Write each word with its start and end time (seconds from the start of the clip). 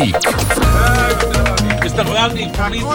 Politik. 0.00 0.16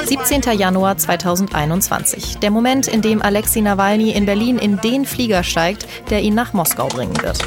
17. 0.06 0.58
Januar 0.58 0.98
2021. 0.98 2.38
Der 2.40 2.50
Moment, 2.50 2.88
in 2.88 3.04
dem 3.04 3.22
Alexei 3.22 3.62
Nawalny 3.62 4.12
in 4.12 4.26
Berlin 4.26 4.58
in 4.58 4.82
den 4.82 5.06
Flieger 5.06 5.44
steigt, 5.44 5.86
der 6.10 6.22
ihn 6.22 6.34
nach 6.34 6.54
Moskau 6.54 6.88
bringen 6.88 7.16
wird. 7.22 7.38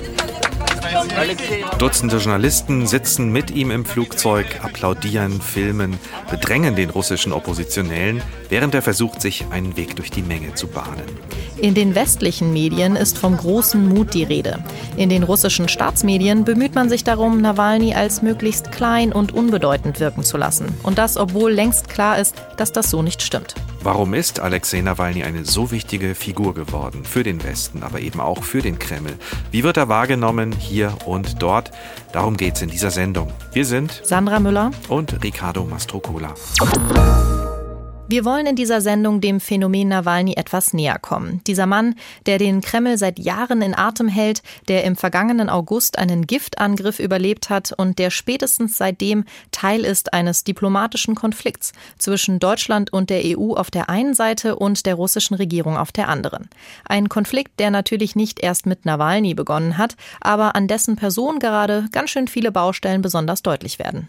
Dutzende 1.79 2.17
Journalisten 2.17 2.87
sitzen 2.87 3.31
mit 3.31 3.51
ihm 3.51 3.71
im 3.71 3.85
Flugzeug, 3.85 4.47
applaudieren, 4.63 5.41
filmen, 5.41 5.99
bedrängen 6.31 6.77
den 6.77 6.91
russischen 6.91 7.33
Oppositionellen, 7.33 8.23
während 8.49 8.75
er 8.75 8.83
versucht, 8.83 9.21
sich 9.21 9.47
einen 9.51 9.77
Weg 9.77 9.97
durch 9.97 10.11
die 10.11 10.23
Menge 10.23 10.55
zu 10.55 10.67
bahnen. 10.69 11.05
In 11.61 11.75
den 11.75 11.95
westlichen 11.95 12.53
Medien 12.53 12.95
ist 12.95 13.19
vom 13.19 13.37
großen 13.37 13.89
Mut 13.89 14.15
die 14.15 14.23
Rede. 14.23 14.65
In 14.97 15.09
den 15.09 15.25
russischen 15.25 15.69
Staatsmedien 15.69 16.45
bemüht 16.45 16.75
man 16.75 16.89
sich 16.89 17.03
darum, 17.03 17.41
Nawalny 17.41 17.95
als 17.95 18.23
möglichst 18.23 18.71
klein 18.71 19.13
und 19.13 19.35
unbedeutend 19.35 19.99
wirken 19.99 20.23
zu 20.23 20.37
lassen. 20.37 20.67
Und 20.85 20.99
das, 20.99 21.17
obwohl 21.17 21.51
längst 21.51 21.89
klar 21.89 22.19
ist, 22.19 22.37
dass 22.57 22.71
das 22.71 22.91
so 22.91 23.03
nicht 23.03 23.23
stimmt. 23.23 23.55
Warum 23.83 24.15
ist 24.15 24.41
Alexei 24.41 24.81
Nawalny 24.81 25.23
eine 25.23 25.45
so 25.45 25.71
wichtige 25.71 26.15
Figur 26.15 26.55
geworden? 26.55 27.05
Für 27.05 27.23
den 27.23 27.43
Westen, 27.43 27.83
aber 27.83 28.01
eben 28.01 28.21
auch 28.21 28.43
für 28.45 28.61
den 28.61 28.79
Kreml. 28.79 29.17
Wie 29.51 29.65
wird 29.65 29.77
er 29.77 29.89
wahrgenommen 29.89 30.53
hier 30.53 30.78
und 30.87 31.43
dort? 31.43 31.71
Darum 32.13 32.37
geht 32.37 32.55
es 32.57 32.63
in 32.63 32.71
dieser 32.71 32.91
Sendung. 32.91 33.33
Wir 33.53 33.65
sind 33.65 34.01
Sandra 34.05 34.41
Müller 34.41 34.71
und 34.89 35.23
Ricardo 35.23 35.65
Mastrocola. 35.65 36.35
Wir 38.11 38.25
wollen 38.25 38.47
in 38.47 38.57
dieser 38.57 38.81
Sendung 38.81 39.21
dem 39.21 39.39
Phänomen 39.39 39.89
Nawalny 39.89 40.33
etwas 40.33 40.73
näher 40.73 40.99
kommen. 40.99 41.43
Dieser 41.47 41.67
Mann, 41.67 41.95
der 42.25 42.39
den 42.39 42.63
Kreml 42.63 42.97
seit 42.97 43.19
Jahren 43.19 43.61
in 43.61 43.75
Atem 43.77 44.09
hält, 44.09 44.43
der 44.69 44.85
im 44.85 44.97
vergangenen 44.97 45.51
August 45.51 45.99
einen 45.99 46.27
Giftangriff 46.27 47.01
überlebt 47.01 47.51
hat 47.51 47.75
und 47.77 47.99
der 47.99 48.09
spätestens 48.09 48.79
seitdem 48.79 49.27
Teil 49.51 49.85
ist 49.85 50.15
eines 50.15 50.43
diplomatischen 50.43 51.17
Konflikts 51.17 51.75
zwischen 51.99 52.39
Deutschland 52.39 52.95
und 52.95 53.11
der 53.11 53.21
EU 53.39 53.53
auf 53.53 53.71
der 53.71 53.91
einen 53.91 54.15
Seite 54.15 54.57
und 54.57 54.87
der 54.87 54.95
russischen 54.95 55.35
Regierung 55.35 55.77
auf 55.77 55.93
der 55.93 56.09
anderen. 56.09 56.49
Ein 56.87 57.11
Konflikt, 57.11 57.61
der 57.61 57.71
natürlich 57.71 58.17
nicht 58.17 58.41
erst 58.41 58.65
mit 58.65 58.87
Nawalny 58.87 59.35
begonnen 59.35 59.77
hat, 59.77 59.97
aber 60.23 60.57
an 60.57 60.67
dessen 60.67 60.97
Person 60.97 61.41
gerade 61.41 61.85
ganz 61.93 62.09
schön 62.09 62.27
viele 62.27 62.53
Baustellen 62.53 63.03
besonders 63.03 63.43
deutlich 63.43 63.79
werden. 63.79 64.09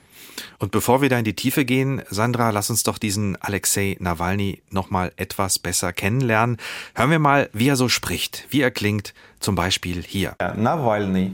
Und 0.58 0.72
bevor 0.72 1.02
wir 1.02 1.10
da 1.10 1.18
in 1.18 1.26
die 1.26 1.36
Tiefe 1.36 1.66
gehen, 1.66 2.02
Sandra, 2.10 2.50
lass 2.50 2.70
uns 2.70 2.84
doch 2.84 2.98
diesen 2.98 3.36
Alexei 3.38 3.98
Nawalny 4.00 4.62
noch 4.70 4.90
mal 4.90 5.12
etwas 5.16 5.60
besser 5.60 5.94
kennenlernen. 5.94 6.58
Hören 6.96 7.12
wir 7.12 7.20
mal, 7.20 7.50
wie 7.54 7.68
er 7.68 7.76
so 7.76 7.90
spricht, 7.90 8.46
wie 8.50 8.62
er 8.62 8.72
klingt, 8.72 9.14
zum 9.41 9.55
Beispiel 9.55 10.03
hier. 10.07 10.35
Навальный. 10.57 11.33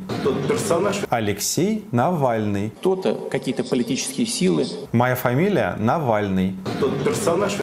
Алексей 1.11 1.85
Навальный. 1.93 2.73
какие-то 3.31 3.65
политические 3.65 4.27
силы. 4.27 4.67
Моя 4.93 5.15
фамилия 5.15 5.77
Навальный. 5.79 6.57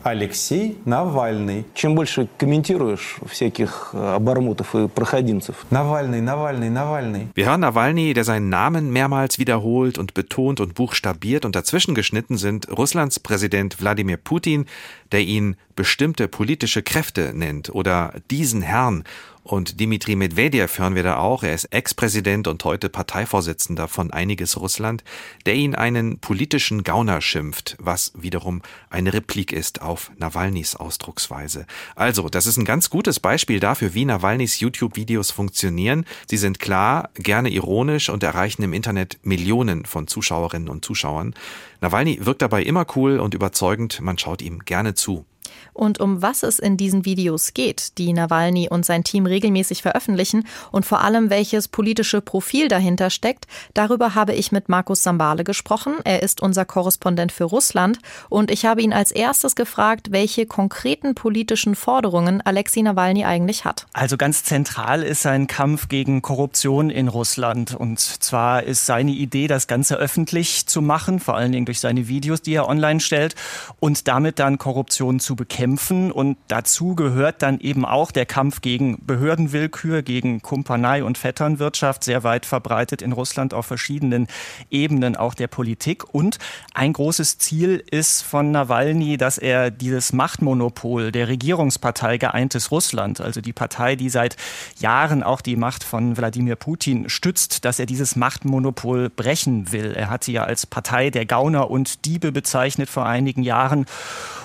Алексей 0.04 0.78
Навальный. 0.86 1.66
Чем 1.74 1.96
больше 1.96 2.30
комментируешь 2.38 3.18
всяких 3.30 3.94
обормутов 3.94 4.74
и 4.76 4.88
проходимцев. 4.88 5.66
Навальный, 5.70 6.22
Навальный, 6.22 6.70
Навальный. 6.70 7.28
Wir 7.36 7.46
hören 7.46 7.62
Nawalny, 7.62 8.14
der 8.14 8.24
seinen 8.24 8.50
Namen 8.50 8.92
mehrmals 8.92 9.40
wiederholt 9.40 9.98
und 9.98 10.14
betont 10.14 10.62
und 10.62 10.76
buchstabiert 10.76 11.44
und 11.44 11.56
dazwischen 11.56 11.94
geschnitten 11.94 12.38
sind 12.38 12.70
Russlands 12.70 13.20
Präsident 13.20 13.82
Wladimir 13.82 14.18
Putin, 14.18 14.66
der 15.12 15.22
ihn 15.22 15.58
bestimmte 15.75 16.29
politische 16.29 16.83
Kräfte 16.83 17.33
nennt 17.35 17.75
oder 17.75 18.15
diesen 18.31 18.63
Herrn 18.63 19.05
und 19.45 19.81
Dimitri 19.81 20.15
Medvedev 20.15 20.79
hören 20.79 20.95
wir 20.95 21.03
da 21.03 21.17
auch. 21.17 21.43
Er 21.43 21.53
ist 21.53 21.65
Ex-Präsident 21.65 22.47
und 22.47 22.63
heute 22.65 22.89
Parteivorsitzender 22.89 23.89
von 23.89 24.13
Einiges 24.13 24.57
Russland, 24.57 25.03
der 25.47 25.55
ihn 25.57 25.75
einen 25.75 26.21
politischen 26.21 26.85
Gauner 26.85 27.21
schimpft, 27.21 27.77
was 27.81 28.13
wiederum 28.15 28.63
eine 28.89 29.13
Replik 29.13 29.53
ist 29.53 29.83
auf 29.83 30.13
Nawalnys 30.17 30.77
Ausdrucksweise. 30.77 31.67
Also, 31.97 32.29
das 32.29 32.47
ist 32.47 32.57
ein 32.57 32.65
ganz 32.65 32.89
gutes 32.89 33.19
Beispiel 33.19 33.59
dafür, 33.59 33.95
wie 33.95 34.05
Nawalnys 34.05 34.61
YouTube-Videos 34.61 35.33
funktionieren. 35.33 36.07
Sie 36.29 36.37
sind 36.37 36.61
klar, 36.61 37.11
gerne 37.15 37.51
ironisch 37.51 38.11
und 38.11 38.23
erreichen 38.23 38.63
im 38.63 38.73
Internet 38.73 39.19
Millionen 39.25 39.87
von 39.87 40.07
Zuschauerinnen 40.07 40.69
und 40.69 40.85
Zuschauern. 40.85 41.35
Nawalny 41.81 42.25
wirkt 42.25 42.43
dabei 42.43 42.63
immer 42.63 42.87
cool 42.95 43.19
und 43.19 43.35
überzeugend. 43.35 44.01
Man 44.01 44.19
schaut 44.19 44.41
ihm 44.41 44.61
gerne 44.61 44.95
zu. 44.95 45.27
Und 45.73 46.01
um 46.01 46.23
was 46.23 46.43
es 46.43 46.59
in 46.59 46.77
diesen 46.77 47.05
Videos 47.05 47.55
geht, 47.55 47.99
die 47.99 48.13
Nawalny 48.13 48.69
und 48.69 48.85
sein 48.85 49.05
Team 49.05 49.27
regelmäßig 49.27 49.83
veröffentlichen 49.83 50.47
und 50.71 50.85
vor 50.85 51.01
allem 51.01 51.31
welches 51.31 51.69
politische 51.69 52.21
Profil 52.21 52.69
dahinter 52.69 53.11
steckt, 53.11 53.47
darüber 53.75 54.15
habe 54.15 54.35
ich 54.35 54.53
mit 54.53 54.69
Markus 54.69 55.03
Sambale 55.03 55.45
gesprochen. 55.45 55.95
Er 56.05 56.23
ist 56.23 56.41
unser 56.41 56.65
Korrespondent 56.65 57.33
für 57.33 57.45
Russland 57.45 57.99
und 58.29 58.51
ich 58.51 58.67
habe 58.67 58.83
ihn 58.83 58.93
als 58.93 59.13
erstes 59.13 59.55
gefragt, 59.55 60.13
welche 60.13 60.47
konkreten 60.47 61.15
politischen 61.15 61.75
Forderungen 61.75 62.41
Alexei 62.43 62.83
Nawalny 62.83 63.25
eigentlich 63.25 63.65
hat. 63.65 63.87
Also 63.93 64.17
ganz 64.17 64.45
zentral 64.45 65.03
ist 65.03 65.23
sein 65.23 65.47
Kampf 65.47 65.89
gegen 65.89 66.23
Korruption 66.23 66.91
in 66.91 67.09
Russland 67.09 67.75
und 67.75 68.01
zwar 68.01 68.65
ist 68.65 68.87
seine 68.87 69.13
Idee, 69.13 69.47
das 69.47 69.67
Ganze 69.67 69.97
öffentlich 69.97 70.67
zu 70.67 70.83
machen, 70.83 71.21
vor 71.21 71.37
allen 71.37 71.53
Dingen 71.53 71.67
durch 71.67 71.81
seine 71.81 72.09
Videos, 72.09 72.43
die 72.43 72.55
er 72.55 72.69
online 72.69 73.01
stellt 73.01 73.37
und 73.81 74.09
damit 74.09 74.39
dann 74.39 74.59
Korruption 74.59 75.21
zu 75.21 75.37
bekämpfen 75.37 75.52
kämpfen. 75.53 76.11
Und 76.11 76.39
dazu 76.49 76.95
gehört 76.95 77.43
dann 77.43 77.61
eben 77.61 77.85
auch 77.85 78.11
der 78.11 78.25
Kampf 78.25 78.63
gegen 78.63 79.05
Behördenwillkür, 79.05 80.03
gegen 80.03 80.41
Kumpanei- 80.41 81.05
und 81.05 81.19
Vetternwirtschaft, 81.19 82.05
sehr 82.05 82.25
weit 82.25 82.47
verbreitet 82.47 83.03
in 83.03 83.13
Russland 83.13 83.53
auf 83.53 83.67
verschiedenen 83.67 84.29
Ebenen 84.71 85.15
auch 85.15 85.35
der 85.35 85.49
Politik. 85.49 86.15
Und 86.15 86.39
ein 86.73 86.95
großes 86.95 87.37
Ziel 87.37 87.85
ist 87.91 88.23
von 88.23 88.51
Nawalny, 88.51 89.19
dass 89.19 89.37
er 89.37 89.71
dieses 89.71 90.15
Machtmonopol 90.15 91.13
der 91.13 91.29
Regierungspartei 91.29 92.17
Geeintes 92.17 92.71
Russland, 92.71 93.21
also 93.21 93.43
die 93.43 93.53
Partei, 93.53 93.95
die 93.95 94.09
seit 94.09 94.37
Jahren 94.79 95.23
auch 95.23 95.43
die 95.43 95.57
Macht 95.57 95.85
von 95.85 96.17
Wladimir 96.17 96.57
Putin 96.57 97.11
stützt, 97.11 97.67
dass 97.67 97.79
er 97.79 97.85
dieses 97.85 98.17
Machtmonopol 98.17 99.11
brechen 99.11 99.71
will. 99.71 99.93
Er 99.93 100.09
hat 100.09 100.25
sie 100.25 100.33
ja 100.33 100.45
als 100.45 100.65
Partei 100.65 101.11
der 101.11 101.27
Gauner 101.27 101.71
und 101.71 102.07
Diebe 102.07 102.33
bezeichnet 102.33 102.89
vor 102.89 103.05
einigen 103.05 103.43
Jahren. 103.43 103.85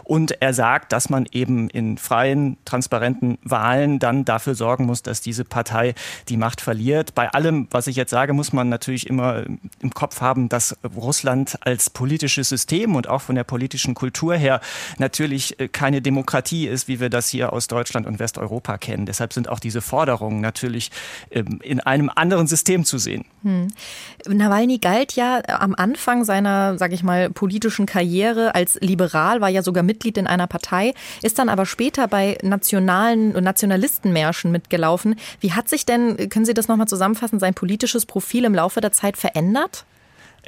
Und 0.04 0.42
er 0.42 0.54
sagt, 0.54 0.94
dass 0.98 1.12
man 1.12 1.28
eben 1.32 1.70
in 1.70 2.00
freien, 2.00 2.58
transparenten 2.66 3.38
Wahlen 3.44 4.00
dann 4.00 4.26
dafür 4.26 4.56
sorgen 4.56 4.88
muss, 4.88 5.04
dass 5.04 5.22
diese 5.22 5.46
Partei 5.46 5.94
die 6.28 6.38
Macht 6.38 6.60
verliert. 6.60 7.14
Bei 7.14 7.30
allem, 7.30 7.68
was 7.70 7.86
ich 7.86 7.96
jetzt 7.96 8.10
sage, 8.10 8.34
muss 8.34 8.52
man 8.52 8.68
natürlich 8.68 9.06
immer 9.06 9.44
im 9.80 9.92
Kopf 9.94 10.22
haben, 10.22 10.50
dass 10.50 10.76
Russland 10.96 11.60
als 11.62 11.92
politisches 11.92 12.50
System 12.50 12.96
und 12.96 13.08
auch 13.08 13.22
von 13.22 13.36
der 13.36 13.44
politischen 13.44 13.94
Kultur 13.94 14.34
her 14.34 14.60
natürlich 14.98 15.60
äh, 15.60 15.68
keine 15.68 16.02
Demokratie 16.02 16.68
ist, 16.68 16.88
wie 16.88 17.00
wir 17.00 17.12
das 17.12 17.30
hier 17.30 17.54
aus 17.54 17.68
Deutschland 17.68 18.08
und 18.08 18.18
Westeuropa 18.18 18.80
kennen. 18.80 19.06
Deshalb 19.06 19.34
sind 19.34 19.50
auch 19.50 19.60
diese 19.60 19.82
Forderungen 19.82 20.42
natürlich 20.42 20.90
ähm, 21.30 21.60
in 21.62 21.80
einem 21.80 22.10
anderen 22.16 22.48
System 22.48 22.86
zu 22.86 22.98
sehen. 22.98 23.24
Hm. 23.44 23.68
Nawalny 24.28 24.80
galt 24.80 25.14
ja 25.14 25.44
am 25.60 25.76
Anfang 25.76 26.24
seiner, 26.24 26.80
sage 26.80 26.96
ich 26.96 27.04
mal, 27.04 27.30
politischen 27.30 27.86
Karriere 27.86 28.56
als 28.56 28.80
liberal, 28.82 29.42
war 29.42 29.50
ja 29.50 29.62
sogar 29.62 29.84
mit 29.84 29.98
Mitglied 29.98 30.18
in 30.18 30.28
einer 30.28 30.48
Partei, 30.48 30.87
ist 31.22 31.40
dann 31.40 31.50
aber 31.50 31.66
später 31.66 32.08
bei 32.08 32.38
nationalen 32.42 33.36
und 33.36 33.44
Nationalistenmärschen 33.44 34.52
mitgelaufen. 34.52 35.16
Wie 35.40 35.54
hat 35.54 35.70
sich 35.70 35.86
denn, 35.86 36.30
können 36.30 36.46
Sie 36.46 36.54
das 36.54 36.68
nochmal 36.68 36.88
zusammenfassen, 36.88 37.40
sein 37.40 37.54
politisches 37.54 38.06
Profil 38.06 38.46
im 38.46 38.56
Laufe 38.56 38.82
der 38.82 38.92
Zeit 38.92 39.18
verändert? 39.18 39.86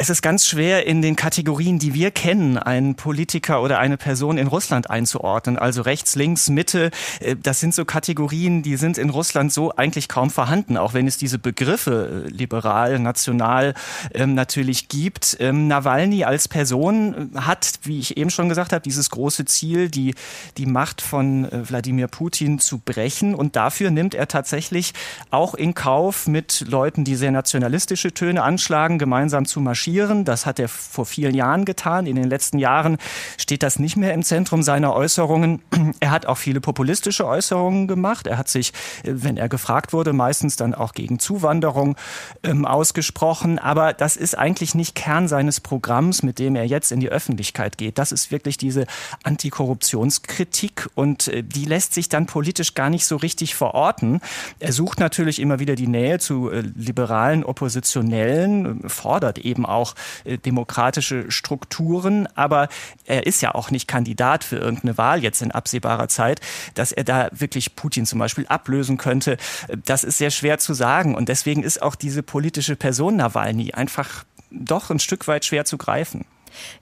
Es 0.02 0.10
ist 0.10 0.22
ganz 0.22 0.48
schwer, 0.48 0.88
in 0.88 1.02
den 1.02 1.18
Kategorien, 1.18 1.78
die 1.78 1.94
wir 1.94 2.10
kennen, 2.12 2.58
einen 2.58 2.96
Politiker 2.96 3.62
oder 3.62 3.80
eine 3.80 3.98
Person 3.98 4.38
in 4.38 4.48
Russland 4.48 4.90
einzuordnen. 4.90 5.58
Also 5.58 5.82
rechts, 5.82 6.16
links, 6.16 6.50
Mitte. 6.50 6.92
Äh, 7.20 7.36
das 7.36 7.60
sind 7.60 7.76
so 7.76 7.84
Kategorien, 7.84 8.64
die 8.64 8.78
sind 8.78 8.98
in 8.98 9.10
Russland 9.10 9.52
so 9.52 9.76
eigentlich 9.76 10.08
kaum 10.08 10.30
vorhanden, 10.30 10.78
auch 10.78 10.94
wenn 10.94 11.06
es 11.06 11.18
diese 11.18 11.38
Begriffe 11.38 12.24
äh, 12.28 12.30
liberal, 12.30 12.98
national 13.00 13.74
ähm, 14.14 14.36
natürlich 14.36 14.88
gibt. 14.88 15.36
Ähm, 15.42 15.68
Nawalny 15.68 16.24
als 16.24 16.48
Person 16.48 17.34
äh, 17.36 17.40
hat, 17.42 17.80
wie 17.84 18.00
ich 18.00 18.16
eben 18.16 18.30
schon 18.30 18.48
gesagt 18.48 18.72
habe, 18.72 18.82
dieses 18.82 19.10
große 19.10 19.44
Ziel, 19.44 19.90
die, 19.90 20.16
die 20.56 20.66
Macht 20.66 21.02
von 21.02 21.46
Wladimir 21.52 22.08
Putin 22.08 22.60
zu 22.60 22.78
brechen. 22.78 23.36
Und 23.36 23.58
dafür 23.58 23.92
nimmt 23.92 24.16
er 24.16 24.30
tatsächlich 24.30 24.94
auch 25.30 25.56
in 25.56 25.74
Kauf, 25.74 26.26
mit 26.26 26.64
Leuten, 26.70 27.04
die 27.04 27.16
sehr 27.16 27.32
nationalistische 27.32 28.14
Töne 28.14 28.44
anschlagen, 28.44 28.98
gemeinsam 28.98 29.46
zu 29.46 29.60
marschieren 29.60 29.89
recherchieren. 29.90 30.26
Das 30.26 30.46
hat 30.46 30.60
er 30.60 30.68
vor 30.68 31.06
vielen 31.06 31.36
Jahren 31.36 31.66
getan. 31.66 32.06
In 32.06 32.16
den 32.16 32.30
letzten 32.30 32.60
Jahren 32.60 32.98
steht 33.38 33.64
das 33.64 33.80
nicht 33.80 33.98
mehr 33.98 34.14
im 34.14 34.24
Zentrum 34.24 34.64
seiner 34.64 34.94
Äußerungen. 34.94 35.62
Er 36.02 36.12
hat 36.12 36.26
auch 36.28 36.38
viele 36.38 36.62
populistische 36.62 37.26
Äußerungen 37.26 37.88
gemacht. 37.88 38.28
Er 38.28 38.38
hat 38.38 38.48
sich, 38.48 38.74
äh, 39.04 39.12
wenn 39.12 39.38
er 39.38 39.50
gefragt 39.50 39.92
wurde, 39.92 40.14
meistens 40.14 40.56
dann 40.56 40.74
auch 40.74 40.94
gegen 40.94 41.20
Zuwanderung 41.20 41.96
ähm, 42.44 42.66
ausgesprochen. 42.66 43.60
Aber 43.60 43.94
das 43.94 44.16
ist 44.16 44.38
eigentlich 44.38 44.76
nicht 44.76 44.96
Kern 44.96 45.28
seines 45.28 45.60
Programms, 45.60 46.24
mit 46.24 46.40
dem 46.40 46.56
er 46.56 46.66
jetzt 46.66 46.92
in 46.92 47.00
die 47.00 47.10
Öffentlichkeit 47.10 47.78
geht. 47.78 47.98
Das 47.98 48.12
ist 48.12 48.32
wirklich 48.32 48.58
diese 48.58 48.86
Antikorruptionskritik 49.24 50.90
und 50.96 51.28
äh, 51.28 51.44
die 51.44 51.66
lässt 51.66 51.94
sich 51.94 52.08
dann 52.08 52.28
politisch 52.28 52.76
gar 52.76 52.90
nicht 52.90 53.06
so 53.06 53.16
richtig 53.18 53.56
verorten. 53.56 54.22
Er 54.60 54.72
sucht 54.72 55.00
natürlich 55.00 55.40
immer 55.40 55.60
wieder 55.60 55.76
die 55.76 55.88
Nähe 55.88 56.20
zu 56.20 56.50
äh, 56.50 56.62
liberalen 56.62 57.44
Oppositionellen, 57.44 58.88
fordert 58.88 59.40
eben 59.40 59.66
auch 59.66 59.79
auch 59.80 59.96
äh, 60.26 60.38
demokratische 60.38 61.32
Strukturen. 61.32 62.28
Aber 62.36 62.68
er 63.06 63.26
ist 63.26 63.42
ja 63.42 63.56
auch 63.56 63.72
nicht 63.72 63.88
Kandidat 63.88 64.44
für 64.44 64.58
irgendeine 64.58 64.98
Wahl 64.98 65.24
jetzt 65.24 65.42
in 65.42 65.52
absehbarer 65.52 66.08
Zeit, 66.08 66.42
dass 66.74 66.92
er 66.92 67.04
da 67.04 67.30
wirklich 67.32 67.76
Putin 67.76 68.06
zum 68.06 68.20
Beispiel 68.20 68.46
ablösen 68.48 68.98
könnte. 68.98 69.38
Das 69.86 70.04
ist 70.04 70.18
sehr 70.18 70.32
schwer 70.32 70.60
zu 70.60 70.74
sagen. 70.74 71.16
Und 71.16 71.30
deswegen 71.30 71.64
ist 71.64 71.82
auch 71.82 71.96
diese 71.96 72.24
politische 72.24 72.76
Person 72.76 73.16
Nawalny 73.16 73.72
einfach 73.72 74.26
doch 74.52 74.90
ein 74.90 75.00
Stück 75.00 75.28
weit 75.28 75.46
schwer 75.46 75.66
zu 75.66 75.78
greifen. 75.78 76.26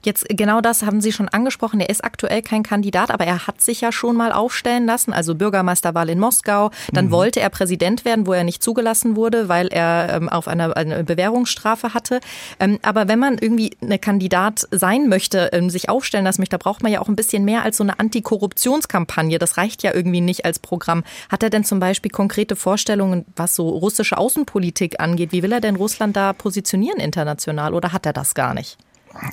Jetzt 0.02 0.26
genau 0.28 0.60
das 0.60 0.82
haben 0.82 1.00
Sie 1.00 1.12
schon 1.12 1.28
angesprochen. 1.28 1.80
Er 1.80 1.88
ist 1.88 2.04
aktuell 2.04 2.42
kein 2.42 2.62
Kandidat, 2.62 3.10
aber 3.10 3.24
er 3.24 3.46
hat 3.46 3.60
sich 3.60 3.80
ja 3.80 3.92
schon 3.92 4.16
mal 4.16 4.32
aufstellen 4.32 4.86
lassen. 4.86 5.12
Also 5.12 5.34
Bürgermeisterwahl 5.34 6.08
in 6.08 6.18
Moskau. 6.18 6.70
Dann 6.92 7.06
mhm. 7.06 7.10
wollte 7.10 7.40
er 7.40 7.50
Präsident 7.50 8.04
werden, 8.04 8.26
wo 8.26 8.32
er 8.32 8.44
nicht 8.44 8.62
zugelassen 8.62 9.16
wurde, 9.16 9.48
weil 9.48 9.68
er 9.68 10.14
ähm, 10.14 10.28
auf 10.28 10.48
eine, 10.48 10.76
eine, 10.76 11.04
Bewährungsstrafe 11.04 11.94
hatte. 11.94 12.20
Ähm, 12.60 12.78
aber 12.82 13.08
wenn 13.08 13.18
man 13.18 13.38
irgendwie 13.38 13.76
eine 13.80 13.98
Kandidat 13.98 14.66
sein 14.70 15.08
möchte, 15.08 15.50
ähm, 15.52 15.70
sich 15.70 15.88
aufstellen 15.88 16.24
lassen 16.24 16.40
möchte, 16.40 16.56
da 16.56 16.62
braucht 16.62 16.82
man 16.82 16.92
ja 16.92 17.00
auch 17.00 17.08
ein 17.08 17.16
bisschen 17.16 17.44
mehr 17.44 17.62
als 17.62 17.76
so 17.76 17.84
eine 17.84 17.98
Antikorruptionskampagne. 17.98 19.38
Das 19.38 19.56
reicht 19.56 19.82
ja 19.82 19.94
irgendwie 19.94 20.20
nicht 20.20 20.44
als 20.44 20.58
Programm. 20.58 21.04
Hat 21.28 21.42
er 21.42 21.50
denn 21.50 21.64
zum 21.64 21.80
Beispiel 21.80 22.10
konkrete 22.10 22.56
Vorstellungen, 22.56 23.24
was 23.36 23.54
so 23.54 23.68
russische 23.68 24.18
Außenpolitik 24.18 25.00
angeht? 25.00 25.32
Wie 25.32 25.42
will 25.42 25.52
er 25.52 25.60
denn 25.60 25.76
Russland 25.76 26.16
da 26.16 26.32
positionieren 26.32 27.00
international 27.00 27.74
oder 27.74 27.92
hat 27.92 28.06
er 28.06 28.12
das 28.12 28.34
gar 28.34 28.54
nicht? 28.54 28.78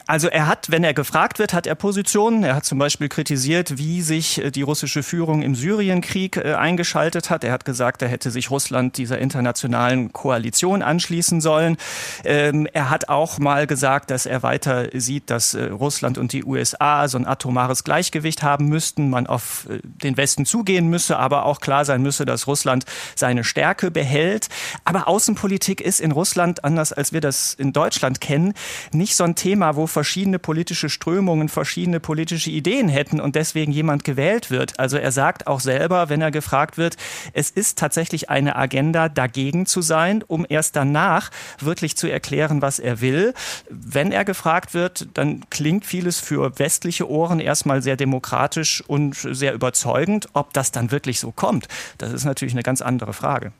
Also 0.07 0.27
er 0.27 0.48
hat, 0.48 0.72
wenn 0.72 0.83
er 0.83 0.94
gefragt 0.94 1.39
wird, 1.39 1.54
hat 1.54 1.68
er 1.68 1.75
Positionen. 1.75 2.44
Er 2.44 2.56
hat 2.56 2.66
zum 2.66 2.77
Beispiel 2.77 3.10
kritisiert, 3.10 3.77
wie 3.77 4.01
sich 4.01 4.44
äh, 4.44 4.51
die 4.51 4.62
russische 4.62 5.04
Führung 5.04 5.42
im 5.42 5.56
Syrienkrieg 5.56 6.38
äh, 6.38 6.54
eingeschaltet 6.54 7.30
hat. 7.30 7.44
Er 7.44 7.51
hat 7.51 7.66
gesagt, 7.66 8.01
er 8.01 8.07
hätte 8.07 8.31
sich 8.31 8.51
Russland 8.51 8.98
dieser 8.98 9.19
internationalen 9.19 10.13
Koalition 10.13 10.81
anschließen 10.81 11.42
sollen. 11.42 11.77
Ähm, 12.24 12.68
er 12.74 12.89
hat 12.89 13.10
auch 13.10 13.39
mal 13.39 13.68
gesagt, 13.68 14.12
dass 14.12 14.25
er 14.25 14.44
weiter 14.44 14.89
sieht, 14.94 15.30
dass 15.30 15.54
äh, 15.54 15.66
Russland 15.66 16.18
und 16.18 16.33
die 16.33 16.44
USA 16.44 17.07
so 17.07 17.18
ein 17.18 17.28
atomares 17.28 17.83
Gleichgewicht 17.83 18.44
haben 18.44 18.68
müssten, 18.68 19.10
man 19.10 19.28
auf 19.28 19.68
den 19.83 20.18
Westen 20.18 20.45
zugehen 20.45 20.88
müsse, 20.88 21.18
aber 21.18 21.45
auch 21.45 21.62
klar 21.62 21.86
sein 21.86 22.01
müsse, 22.01 22.25
dass 22.25 22.48
Russland 22.48 22.86
seine 23.16 23.44
Stärke 23.44 23.92
behält. 23.92 24.50
Aber 24.83 25.07
Außenpolitik 25.07 25.81
ist 25.81 26.00
in 26.00 26.12
Russland, 26.12 26.63
anders 26.63 26.94
als 26.94 27.13
wir 27.13 27.21
das 27.21 27.54
in 27.54 27.74
Deutschland 27.74 28.21
kennen, 28.21 28.54
nicht 28.92 29.16
so 29.16 29.24
ein 29.24 29.36
Thema, 29.36 29.65
wo 29.76 29.88
verschiedene 29.88 30.40
politische 30.40 30.90
Strömungen 30.90 31.50
verschiedene 31.50 32.00
politische 32.00 32.50
Ideen 32.52 32.90
hätten 32.90 33.20
und 33.20 33.36
deswegen 33.36 33.72
jemand 33.72 34.04
gewählt 34.04 34.52
wird. 34.52 34.80
Also 34.80 34.98
er 34.98 35.12
sagt 35.12 35.48
auch 35.48 35.60
selber, 35.60 36.10
wenn 36.10 36.22
er 36.22 36.32
gefragt 36.32 36.78
wird, 36.78 36.98
es 37.34 37.50
ist 37.50 37.78
tatsächlich 37.78 38.30
eine 38.30 38.56
Agenda, 38.56 39.10
dagegen 39.10 39.66
zu 39.66 39.82
sein, 39.82 40.24
um 40.28 40.46
erst 40.48 40.76
danach 40.76 41.32
wirklich 41.60 41.98
zu 41.98 42.08
erklären, 42.08 42.62
was 42.62 42.80
er 42.80 43.02
will. 43.02 43.34
Wenn 43.70 44.12
er 44.12 44.26
gefragt 44.26 44.74
wird, 44.74 45.08
dann 45.14 45.50
klingt 45.50 45.86
vieles 45.86 46.20
für 46.20 46.60
westliche 46.60 47.10
Ohren 47.10 47.40
erstmal 47.40 47.82
sehr 47.82 47.96
demokratisch 47.96 48.84
und 48.88 49.16
sehr 49.16 49.54
überzeugend. 49.54 50.28
Ob 50.34 50.54
das 50.54 50.72
dann 50.72 50.92
wirklich 50.92 51.20
so 51.20 51.32
kommt, 51.32 51.68
das 51.98 52.12
ist 52.12 52.26
natürlich 52.26 52.54
eine 52.54 52.64
ganz 52.64 52.82
andere 52.82 53.14
Frage. 53.14 53.52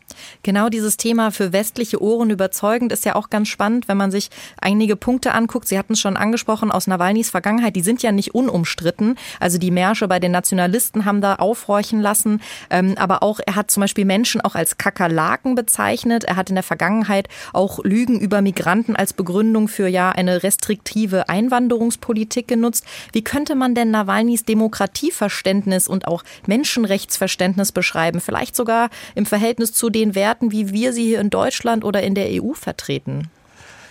Genau 0.44 0.69
dieses 0.69 0.98
Thema 0.98 1.31
für 1.31 1.54
westliche 1.54 2.02
Ohren 2.02 2.30
überzeugend 2.30 2.92
ist 2.92 3.06
ja 3.06 3.16
auch 3.16 3.30
ganz 3.30 3.48
spannend, 3.48 3.88
wenn 3.88 3.98
man 3.98 4.12
sich 4.12 4.30
einige 4.57 4.96
Punkte 4.96 5.34
anguckt. 5.34 5.68
Sie 5.68 5.78
hatten 5.78 5.94
es 5.95 6.01
schon 6.01 6.15
angesprochen 6.18 6.71
aus 6.71 6.88
Nawalnys 6.88 7.30
Vergangenheit, 7.30 7.75
die 7.75 7.81
sind 7.81 8.03
ja 8.03 8.12
nicht 8.12 8.36
unumstritten. 8.36 9.18
Also 9.39 9.57
die 9.57 9.71
Märsche 9.71 10.07
bei 10.07 10.19
den 10.19 10.31
Nationalisten 10.31 11.06
haben 11.06 11.21
da 11.21 11.36
aufhorchen 11.36 12.00
lassen. 12.00 12.42
Ähm, 12.69 12.95
aber 12.97 13.24
auch, 13.24 13.39
er 13.45 13.56
hat 13.56 13.71
zum 13.71 13.81
Beispiel 13.81 14.06
Menschen 14.06 14.42
auch 14.42 14.56
als 14.56 14.77
Kakerlaken 14.77 15.56
bezeichnet. 15.56 16.24
Er 16.24 16.36
hat 16.36 16.50
in 16.50 16.56
der 16.56 16.63
Vergangenheit 16.63 17.27
auch 17.53 17.83
Lügen 17.83 18.19
über 18.19 18.42
Migranten 18.42 18.95
als 18.95 19.13
Begründung 19.13 19.68
für 19.68 19.88
ja 19.88 20.12
eine 20.12 20.44
restriktive 20.44 21.30
Einwanderungspolitik 21.30 22.47
genutzt. 22.47 22.86
Wie 23.12 23.24
könnte 23.24 23.56
man 23.56 23.75
denn 23.75 23.92
Nawalnys 23.92 24.45
Demokratieverständnis 24.45 25.88
und 25.88 26.07
auch 26.07 26.24
Menschenrechtsverständnis 26.45 27.71
beschreiben? 27.71 28.21
Vielleicht 28.21 28.56
sogar 28.56 28.89
im 29.15 29.25
Verhältnis 29.25 29.74
zu 29.74 29.89
den 29.89 30.15
Werten, 30.15 30.51
wie 30.51 30.71
wir 30.71 30.94
sie 30.94 31.06
hier 31.06 31.21
in 31.21 31.30
Deutschland 31.30 31.83
oder 31.83 32.03
in 32.03 32.15
der 32.15 32.27
EU 32.30 32.53
vertreten? 32.53 33.30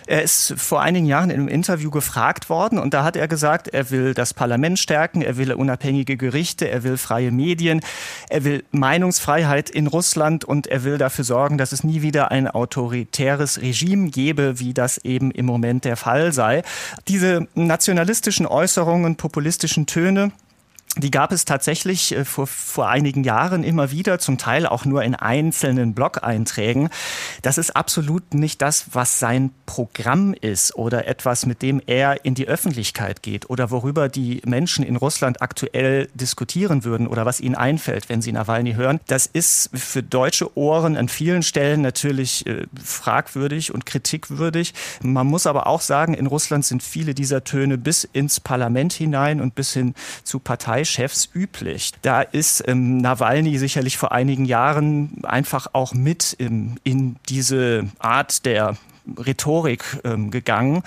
Er 0.07 0.21
ist 0.21 0.53
vor 0.57 0.81
einigen 0.81 1.07
Jahren 1.07 1.31
in 1.31 1.39
einem 1.39 1.47
Interview 1.47 1.89
gefragt 1.89 2.49
worden 2.49 2.77
und 2.77 2.93
da 2.93 3.03
hat 3.03 3.15
er 3.15 3.27
gesagt, 3.27 3.67
er 3.69 3.89
will 3.89 4.13
das 4.13 4.33
Parlament 4.33 4.77
stärken, 4.77 5.21
er 5.21 5.37
will 5.37 5.51
unabhängige 5.51 6.15
Gerichte, 6.15 6.69
er 6.69 6.83
will 6.83 6.97
freie 6.97 7.31
Medien, 7.31 7.81
er 8.29 8.43
will 8.43 8.63
Meinungsfreiheit 8.71 9.69
in 9.69 9.87
Russland 9.87 10.45
und 10.45 10.67
er 10.67 10.83
will 10.83 10.99
dafür 10.99 11.23
sorgen, 11.23 11.57
dass 11.57 11.71
es 11.71 11.83
nie 11.83 12.03
wieder 12.03 12.31
ein 12.31 12.47
autoritäres 12.47 13.61
Regime 13.61 14.09
gebe, 14.09 14.59
wie 14.59 14.73
das 14.73 14.99
eben 14.99 15.31
im 15.31 15.47
Moment 15.47 15.85
der 15.85 15.97
Fall 15.97 16.33
sei. 16.33 16.61
Diese 17.07 17.47
nationalistischen 17.55 18.45
Äußerungen, 18.45 19.15
populistischen 19.15 19.87
Töne, 19.87 20.31
die 20.97 21.11
gab 21.11 21.31
es 21.31 21.43
tatsächlich 21.45 22.15
äh, 22.15 22.23
vor, 22.23 22.47
vor 22.47 22.87
einigen 22.87 23.23
Jahren 23.23 23.63
immer 23.63 23.91
wieder, 23.91 24.19
zum 24.19 24.37
Teil 24.37 24.65
auch 24.65 24.85
nur 24.85 25.03
in 25.03 25.15
einzelnen 25.15 25.93
Blog-Einträgen. 25.93 26.89
Das 27.41 27.57
ist 27.57 27.75
absolut 27.75 28.33
nicht 28.33 28.61
das, 28.61 28.85
was 28.93 29.19
sein 29.19 29.51
Programm 29.65 30.33
ist 30.33 30.75
oder 30.75 31.07
etwas, 31.07 31.45
mit 31.45 31.61
dem 31.61 31.81
er 31.85 32.23
in 32.23 32.33
die 32.33 32.47
Öffentlichkeit 32.47 33.23
geht 33.23 33.49
oder 33.49 33.71
worüber 33.71 34.07
die 34.07 34.41
Menschen 34.45 34.85
in 34.85 34.95
Russland 34.95 35.41
aktuell 35.41 36.07
diskutieren 36.13 36.83
würden 36.85 37.07
oder 37.07 37.25
was 37.25 37.41
ihnen 37.41 37.55
einfällt, 37.55 38.07
wenn 38.07 38.21
sie 38.21 38.31
Nawalny 38.31 38.75
hören. 38.75 38.99
Das 39.07 39.25
ist 39.25 39.69
für 39.73 40.01
deutsche 40.01 40.57
Ohren 40.57 40.95
an 40.95 41.09
vielen 41.09 41.43
Stellen 41.43 41.81
natürlich 41.81 42.45
äh, 42.47 42.67
fragwürdig 42.81 43.73
und 43.73 43.85
kritikwürdig. 43.85 44.73
Man 45.01 45.27
muss 45.27 45.45
aber 45.45 45.67
auch 45.67 45.81
sagen, 45.81 46.13
in 46.13 46.27
Russland 46.27 46.63
sind 46.63 46.83
viele 46.83 47.13
dieser 47.13 47.43
Töne 47.43 47.77
bis 47.77 48.05
ins 48.05 48.39
Parlament 48.39 48.93
hinein 48.93 49.41
und 49.41 49.55
bis 49.55 49.73
hin 49.73 49.93
zu 50.23 50.39
Parteien 50.39 50.84
Parteichefs 50.85 51.29
üblich. 51.33 51.91
Da 52.03 52.21
ist 52.21 52.63
ähm, 52.67 52.97
Nawalny 52.97 53.57
sicherlich 53.57 53.97
vor 53.97 54.11
einigen 54.11 54.45
Jahren 54.45 55.23
einfach 55.23 55.67
auch 55.73 55.93
mit 55.93 56.35
ähm, 56.39 56.75
in 56.83 57.15
diese 57.27 57.87
Art 57.97 58.45
der 58.45 58.77
Rhetorik 59.17 59.83
ähm, 60.03 60.31
gegangen. 60.31 60.83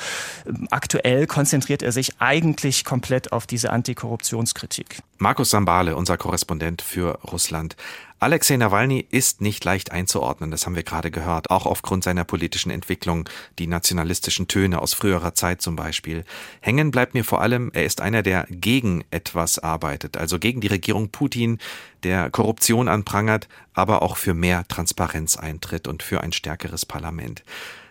Aktuell 0.70 1.26
konzentriert 1.26 1.82
er 1.82 1.92
sich 1.92 2.20
eigentlich 2.20 2.84
komplett 2.84 3.32
auf 3.32 3.46
diese 3.46 3.70
Antikorruptionskritik. 3.70 5.00
Markus 5.18 5.50
Sambale, 5.50 5.96
unser 5.96 6.16
Korrespondent 6.16 6.82
für 6.82 7.18
Russland. 7.24 7.76
Alexei 8.20 8.56
Nawalny 8.56 9.06
ist 9.10 9.40
nicht 9.40 9.64
leicht 9.64 9.92
einzuordnen, 9.92 10.50
das 10.50 10.66
haben 10.66 10.74
wir 10.74 10.82
gerade 10.82 11.12
gehört, 11.12 11.50
auch 11.50 11.66
aufgrund 11.66 12.02
seiner 12.02 12.24
politischen 12.24 12.70
Entwicklung, 12.70 13.28
die 13.60 13.68
nationalistischen 13.68 14.48
Töne 14.48 14.82
aus 14.82 14.92
früherer 14.92 15.34
Zeit 15.34 15.62
zum 15.62 15.76
Beispiel. 15.76 16.24
Hängen 16.60 16.90
bleibt 16.90 17.14
mir 17.14 17.24
vor 17.24 17.40
allem, 17.40 17.70
er 17.74 17.84
ist 17.84 18.00
einer, 18.00 18.24
der 18.24 18.46
gegen 18.50 19.04
etwas 19.12 19.60
arbeitet, 19.60 20.16
also 20.16 20.40
gegen 20.40 20.60
die 20.60 20.66
Regierung 20.66 21.10
Putin, 21.10 21.58
der 22.02 22.28
Korruption 22.30 22.88
anprangert, 22.88 23.48
aber 23.72 24.02
auch 24.02 24.16
für 24.16 24.34
mehr 24.34 24.66
Transparenz 24.66 25.36
eintritt 25.36 25.86
und 25.86 26.02
für 26.02 26.20
ein 26.20 26.32
stärkeres 26.32 26.84
Parlament. 26.84 27.44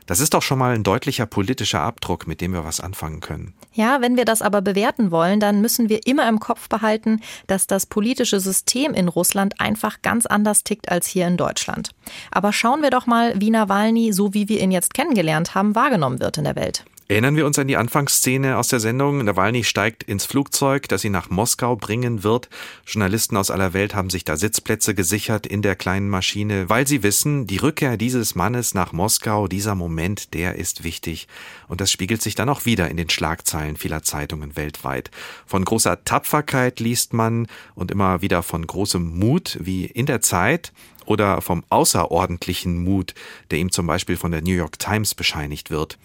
Das 0.08 0.22
ist 0.22 0.34
doch 0.34 0.42
schon 0.42 0.58
mal 0.58 0.74
ein 0.74 0.84
deutlicher 0.84 1.26
politischer 1.26 1.82
Abdruck, 1.82 2.28
mit 2.28 2.40
dem 2.40 2.54
wir 2.54 2.64
was 2.64 2.80
anfangen 2.80 3.20
können. 3.20 3.54
Ja, 3.74 4.02
wenn 4.02 4.16
wir 4.16 4.24
das 4.26 4.42
aber 4.42 4.62
bewerten 4.62 5.12
wollen, 5.12 5.42
dann 5.42 5.62
müssen 5.62 5.90
wir 5.90 6.08
immer 6.08 6.28
im 6.30 6.40
Kopf 6.40 6.70
behalten, 6.70 7.22
dass 7.46 7.68
das 7.68 7.86
politische 7.86 8.40
System 8.40 8.94
in 8.94 9.10
Russland 9.10 9.60
einfach 9.60 10.02
ganz 10.02 10.26
anders 10.26 10.64
tickt 10.64 10.90
als 10.90 11.08
hier 11.08 11.28
in 11.28 11.36
Deutschland. 11.36 11.90
Aber 12.32 12.54
schauen 12.54 12.82
wir 12.82 12.90
doch 12.90 13.06
mal, 13.06 13.40
wie 13.40 13.52
Nawalny, 13.52 14.14
so 14.14 14.34
wie 14.34 14.48
wir 14.48 14.62
ihn 14.62 14.72
jetzt 14.72 14.94
kennengelernt 14.94 15.56
haben, 15.56 15.76
wahrgenommen 15.76 16.22
wird 16.22 16.38
in 16.38 16.46
der 16.46 16.56
Welt. 16.56 16.86
Erinnern 17.10 17.38
wir 17.38 17.46
uns 17.46 17.58
an 17.58 17.70
die 17.70 17.78
Anfangsszene 17.78 18.58
aus 18.58 18.68
der 18.68 18.82
Sendung. 18.82 19.24
Nawalny 19.24 19.64
steigt 19.64 20.04
ins 20.04 20.26
Flugzeug, 20.26 20.90
das 20.90 21.06
ihn 21.06 21.14
nach 21.14 21.30
Moskau 21.30 21.78
bringen 21.78 22.26
wird. 22.26 22.50
Journalisten 22.86 23.38
aus 23.38 23.50
aller 23.50 23.72
Welt 23.72 23.96
haben 23.96 24.10
sich 24.10 24.26
da 24.26 24.36
Sitzplätze 24.36 24.94
gesichert 24.94 25.48
in 25.48 25.62
der 25.62 25.78
kleinen 25.78 26.10
Maschine, 26.10 26.68
weil 26.68 26.86
sie 26.86 27.04
wissen, 27.04 27.48
die 27.48 27.60
Rückkehr 27.60 27.96
dieses 27.96 28.36
Mannes 28.36 28.74
nach 28.74 28.92
Moskau, 28.92 29.48
dieser 29.48 29.74
Moment, 29.74 30.34
der 30.34 30.56
ist 30.56 30.84
wichtig. 30.84 31.30
Und 31.70 31.80
das 31.80 31.92
spiegelt 31.92 32.22
sich 32.22 32.36
dann 32.36 32.50
auch 32.50 32.66
wieder 32.66 32.90
in 32.90 32.98
den 32.98 33.10
Schlagzeilen 33.10 33.78
vieler 33.78 34.04
Zeitungen 34.04 34.58
weltweit. 34.58 35.10
Von 35.46 35.64
großer 35.64 36.04
Tapferkeit 36.04 36.82
liest 36.82 37.14
man 37.14 37.48
und 37.74 37.90
immer 37.90 38.22
wieder 38.22 38.44
von 38.44 38.68
großem 38.68 39.18
Mut, 39.18 39.58
wie 39.62 39.86
in 39.86 40.08
der 40.08 40.20
Zeit, 40.20 40.74
oder 41.06 41.40
vom 41.40 41.64
außerordentlichen 41.70 42.84
Mut, 42.84 43.14
der 43.50 43.60
ihm 43.60 43.72
zum 43.72 43.88
Beispiel 43.88 44.18
von 44.18 44.32
der 44.32 44.42
New 44.42 44.54
York 44.54 44.78
Times 44.78 45.16
bescheinigt 45.16 45.72
wird. 45.72 45.98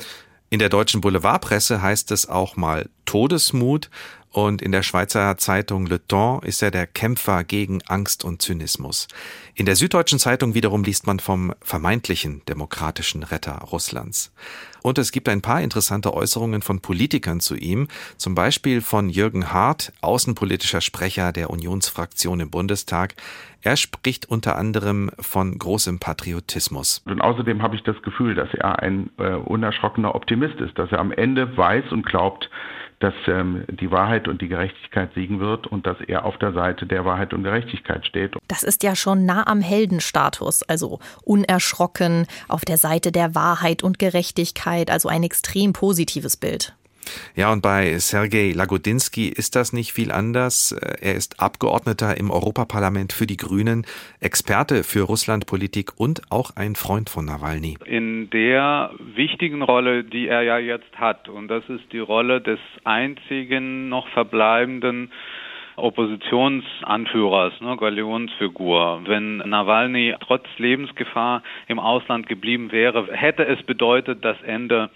In 0.53 0.59
der 0.59 0.69
deutschen 0.69 1.01
Boulevardpresse 1.01 1.81
heißt 1.81 2.11
es 2.11 2.29
auch 2.29 2.57
mal 2.57 2.91
Todesmut 3.07 3.89
und 4.33 4.63
in 4.63 4.73
der 4.73 4.83
Schweizer 4.83 5.37
Zeitung 5.37 5.87
Le 5.87 6.05
Temps 6.07 6.47
ist 6.47 6.63
er 6.63 6.71
der 6.71 6.87
Kämpfer 6.87 7.45
gegen 7.45 7.83
Angst 7.87 8.25
und 8.25 8.41
Zynismus. 8.41 9.07
In 9.55 9.67
der 9.67 9.77
Süddeutschen 9.77 10.19
Zeitung 10.19 10.55
wiederum 10.55 10.85
liest 10.85 11.07
man 11.07 11.21
vom 11.21 11.53
vermeintlichen 11.61 12.43
demokratischen 12.49 13.23
Retter 13.23 13.59
Russlands. 13.71 14.33
Und 14.83 14.99
es 14.99 15.13
gibt 15.13 15.29
ein 15.29 15.43
paar 15.43 15.61
interessante 15.61 16.13
Äußerungen 16.15 16.63
von 16.63 16.81
Politikern 16.81 17.41
zu 17.41 17.55
ihm, 17.55 17.89
zum 18.17 18.35
Beispiel 18.35 18.81
von 18.81 19.11
Jürgen 19.11 19.53
Hart, 19.53 19.93
außenpolitischer 20.01 20.81
Sprecher 20.81 21.33
der 21.33 21.51
Unionsfraktion 21.51 22.41
im 22.41 22.51
Bundestag. 22.51 23.15
Er 23.61 23.77
spricht 23.77 24.27
unter 24.29 24.57
anderem 24.57 25.11
von 25.21 25.57
großem 25.57 26.01
Patriotismus. 26.01 27.03
Und 27.05 27.21
außerdem 27.21 27.63
habe 27.63 27.77
ich 27.77 27.83
das 27.85 28.01
Gefühl, 28.03 28.35
dass 28.35 28.53
er 28.55 28.81
ein 28.81 29.11
äh, 29.19 29.35
unerschrockener 29.35 30.15
Optimist 30.15 30.59
ist, 30.59 30.77
dass 30.79 30.91
er 30.91 30.99
am 30.99 31.13
Ende 31.13 31.57
weiß 31.57 31.93
und 31.93 32.05
glaubt, 32.05 32.51
dass 33.03 33.15
ähm, 33.27 33.65
die 33.69 33.91
Wahrheit 33.91 34.29
und 34.29 34.41
die 34.41 34.49
Gerechtigkeit 34.49 35.13
siegen 35.15 35.41
wird 35.41 35.67
und 35.67 35.87
dass 35.87 35.97
er 36.07 36.25
auf 36.25 36.39
der 36.39 36.53
Seite 36.53 36.87
der 36.87 37.05
Wahrheit 37.05 37.35
und 37.35 37.43
Gerechtigkeit 37.43 38.07
steht. 38.07 38.37
Das 38.47 38.63
ist 38.63 38.83
ja 38.85 38.95
schon 38.95 39.27
nah 39.27 39.47
am 39.47 39.61
Heldenstatus, 39.61 40.63
also 40.63 41.01
unerschrocken, 41.25 42.27
auf 42.49 42.65
der 42.65 42.77
Seite 42.77 43.11
der 43.11 43.35
Wahrheit 43.35 43.83
und 43.83 43.99
Gerechtigkeit, 43.99 44.91
also 44.91 45.09
ein 45.09 45.25
extrem 45.25 45.73
positives 45.73 46.37
Bild. 46.37 46.75
Ja, 47.35 47.53
und 47.53 47.63
bei 47.63 47.99
Sergei 47.99 48.53
Lagodinsky 48.55 49.29
ist 49.29 49.57
das 49.57 49.73
nicht 49.73 49.93
viel 49.93 50.13
anders. 50.13 50.73
Er 50.73 51.15
ist 51.15 51.41
Abgeordneter 51.41 52.17
im 52.17 52.31
Europaparlament 52.31 53.13
für 53.13 53.27
die 53.27 53.37
Grünen, 53.37 53.87
Experte 54.21 54.85
für 54.85 55.03
Russlandpolitik 55.03 55.93
und 55.97 56.23
auch 56.31 56.57
ein 56.57 56.75
Freund 56.75 57.11
von 57.11 57.25
Nawalny. 57.25 57.79
In 57.87 58.31
der 58.31 58.91
wichtigen 59.15 59.63
Rolle, 59.63 60.05
die 60.05 60.29
er 60.29 60.43
ja 60.43 60.59
jetzt 60.59 60.97
hat, 60.97 61.29
und 61.29 61.49
das 61.49 61.65
ist 61.69 61.93
die 61.93 61.99
Rolle 61.99 62.41
des 62.41 62.59
einzigen 62.85 63.89
noch 63.89 64.09
verbleibenden 64.09 65.11
Oppositionsanführers, 65.77 67.61
ne, 67.61 67.77
Galionsfigur. 67.77 69.03
Wenn 69.07 69.39
Nawalny 69.39 70.15
trotz 70.21 70.47
Lebensgefahr 70.59 71.43
im 71.67 71.79
Ausland 71.79 72.29
geblieben 72.29 72.73
wäre, 72.73 73.09
hätte 73.13 73.47
es 73.47 73.63
bedeutet 73.63 74.25
das 74.25 74.37
Ende 74.43 74.91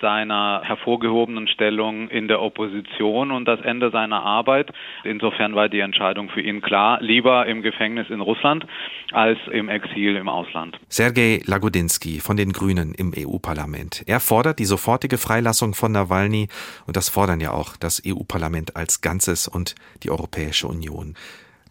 seiner 0.00 0.62
hervorgehobenen 0.64 1.48
Stellung 1.48 2.08
in 2.08 2.28
der 2.28 2.40
Opposition 2.40 3.30
und 3.30 3.44
das 3.46 3.60
Ende 3.60 3.90
seiner 3.90 4.22
Arbeit. 4.22 4.72
Insofern 5.04 5.54
war 5.54 5.68
die 5.68 5.80
Entscheidung 5.80 6.28
für 6.28 6.40
ihn 6.40 6.60
klar, 6.60 7.00
lieber 7.00 7.46
im 7.46 7.62
Gefängnis 7.62 8.10
in 8.10 8.20
Russland 8.20 8.66
als 9.12 9.38
im 9.50 9.68
Exil 9.68 10.16
im 10.16 10.28
Ausland. 10.28 10.78
Sergei 10.88 11.40
Lagodinsky 11.44 12.20
von 12.20 12.36
den 12.36 12.52
Grünen 12.52 12.94
im 12.94 13.12
EU-Parlament. 13.16 14.04
Er 14.06 14.20
fordert 14.20 14.58
die 14.58 14.64
sofortige 14.64 15.18
Freilassung 15.18 15.74
von 15.74 15.92
Nawalny 15.92 16.48
und 16.86 16.96
das 16.96 17.08
fordern 17.08 17.40
ja 17.40 17.52
auch 17.52 17.76
das 17.76 18.02
EU-Parlament 18.06 18.76
als 18.76 19.00
Ganzes 19.00 19.48
und 19.48 19.74
die 20.02 20.10
Europäische 20.10 20.66
Union. 20.66 21.14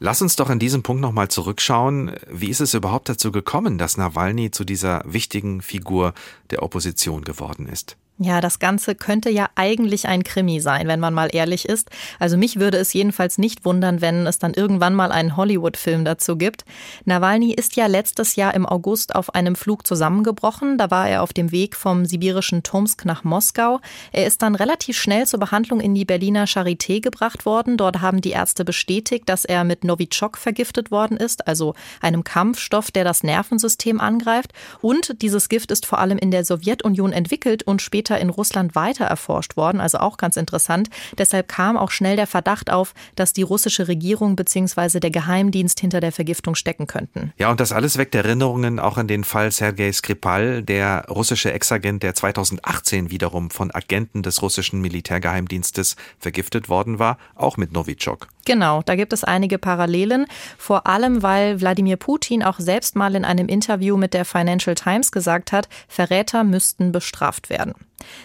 Lass 0.04 0.20
uns 0.24 0.36
doch 0.36 0.50
an 0.50 0.58
diesem 0.58 0.82
Punkt 0.82 1.00
nochmal 1.00 1.28
zurückschauen. 1.28 2.13
Wie 2.28 2.50
ist 2.50 2.60
es 2.60 2.74
überhaupt 2.74 3.08
dazu 3.08 3.32
gekommen, 3.32 3.78
dass 3.78 3.98
Nawalny 3.98 4.50
zu 4.50 4.66
dieser 4.66 5.04
wichtigen 5.06 5.62
Figur 5.62 6.16
der 6.50 6.63
Opposition 6.63 7.24
geworden 7.24 7.68
ist? 7.68 7.98
Ja, 8.24 8.40
das 8.40 8.60
Ganze 8.60 8.94
könnte 8.94 9.32
ja 9.32 9.50
eigentlich 9.56 10.08
ein 10.08 10.24
Krimi 10.24 10.60
sein, 10.60 10.88
wenn 10.88 11.00
man 11.00 11.12
mal 11.12 11.30
ehrlich 11.34 11.68
ist. 11.68 11.90
Also 12.20 12.38
mich 12.38 12.60
würde 12.60 12.78
es 12.78 12.94
jedenfalls 12.94 13.40
nicht 13.40 13.66
wundern, 13.66 14.00
wenn 14.00 14.28
es 14.28 14.38
dann 14.38 14.54
irgendwann 14.54 14.94
mal 14.94 15.12
einen 15.12 15.38
Hollywood-Film 15.38 16.06
dazu 16.06 16.38
gibt. 16.38 16.63
Nawalny 17.06 17.51
ist 17.51 17.78
ja 17.78 17.88
letztes 17.88 18.36
Jahr 18.36 18.54
im 18.54 18.68
August 18.68 19.16
auf 19.16 19.34
einem 19.34 19.56
Flug 19.56 19.88
zusammengebrochen. 19.88 20.78
Da 20.78 20.92
war 20.92 21.10
er 21.10 21.24
auf 21.24 21.34
dem 21.34 21.51
Weg 21.51 21.75
vom 21.75 22.06
sibirischen 22.06 22.62
Tomsk 22.62 23.06
nach 23.06 23.24
Moskau. 23.24 23.80
Er 24.12 24.28
ist 24.28 24.44
dann 24.44 24.54
relativ 24.54 25.00
schnell 25.00 25.25
zur 25.25 25.40
Behandlung 25.40 25.80
in 25.80 25.96
die 25.96 26.06
Berliner 26.06 26.46
Charité 26.46 27.01
gebracht 27.01 27.48
worden. 27.48 27.75
Dort 27.75 28.01
haben 28.01 28.22
die 28.22 28.34
Ärzte 28.34 28.63
bestätigt, 28.63 29.30
dass 29.30 29.46
er 29.46 29.63
mit 29.63 29.84
Novichok 29.84 30.38
vergiftet 30.38 30.92
worden 30.92 31.18
ist, 31.18 31.48
also 31.48 31.74
einem 32.01 32.24
Kampfstoff, 32.24 32.92
der 32.92 33.04
das 33.04 33.24
Nervensystem 33.24 34.00
angreift. 34.00 34.54
Und 34.80 35.24
dieses 35.24 35.50
Gift 35.50 35.72
ist 35.72 35.88
vor 35.88 35.98
allem 35.98 36.20
in 36.20 36.30
der 36.30 36.46
Sowjetunion 36.46 37.13
entwickelt 37.13 37.63
und 37.63 37.82
später 37.82 38.11
später 38.12 38.20
in 38.22 38.30
Russland 38.30 38.75
weiter 38.75 39.06
erforscht 39.06 39.56
worden, 39.56 39.80
also 39.80 40.00
auch 40.00 40.18
ganz 40.18 40.36
interessant. 40.36 40.89
Deshalb 41.18 41.48
kam 41.48 41.77
auch 41.77 41.91
schnell 41.91 42.15
der 42.18 42.27
Verdacht 42.27 42.70
auf, 42.70 42.94
dass 43.15 43.32
die 43.32 43.41
russische 43.41 43.88
Regierung 43.88 44.36
bzw. 44.36 45.00
der 45.00 45.12
Geheimdienst 45.12 45.80
hinter 45.80 46.01
der 46.01 46.12
Vergiftung 46.12 46.56
stecken 46.56 46.88
könnten. 46.88 47.32
Ja, 47.38 47.50
und 47.50 47.60
das 47.60 47.72
alles 47.72 47.98
weckt 47.98 48.15
Erinnerungen 48.15 48.80
auch 48.80 48.98
an 48.98 49.08
den 49.08 49.24
Fall 49.24 49.51
Sergei 49.51 49.91
Skripal, 49.91 50.62
der 50.62 51.06
russische 51.10 51.53
Ex-Agent, 51.53 52.03
der 52.03 52.13
2018 52.13 53.12
wiederum 53.12 53.50
von 53.50 53.72
Agenten 53.72 54.24
des 54.24 54.41
russischen 54.41 54.82
Militärgeheimdienstes 54.82 55.96
vergiftet 56.20 56.68
worden 56.68 57.00
war, 57.00 57.18
auch 57.36 57.58
mit 57.58 57.72
Novichok. 57.72 58.27
Genau, 58.46 58.82
da 58.82 58.96
gibt 58.96 59.13
es 59.13 59.24
einige 59.24 59.58
Parallelen, 59.58 60.25
vor 60.58 60.88
allem 60.88 61.22
weil 61.22 61.62
Wladimir 61.62 61.98
Putin 61.98 62.44
auch 62.44 62.60
selbst 62.60 62.96
mal 62.96 63.15
in 63.15 63.24
einem 63.24 63.48
Interview 63.48 63.98
mit 63.98 64.13
der 64.13 64.25
Financial 64.25 64.75
Times 64.75 65.12
gesagt 65.12 65.51
hat, 65.51 65.70
Verräter 65.88 66.44
müssten 66.44 66.91
bestraft 66.91 67.50
werden. 67.50 67.75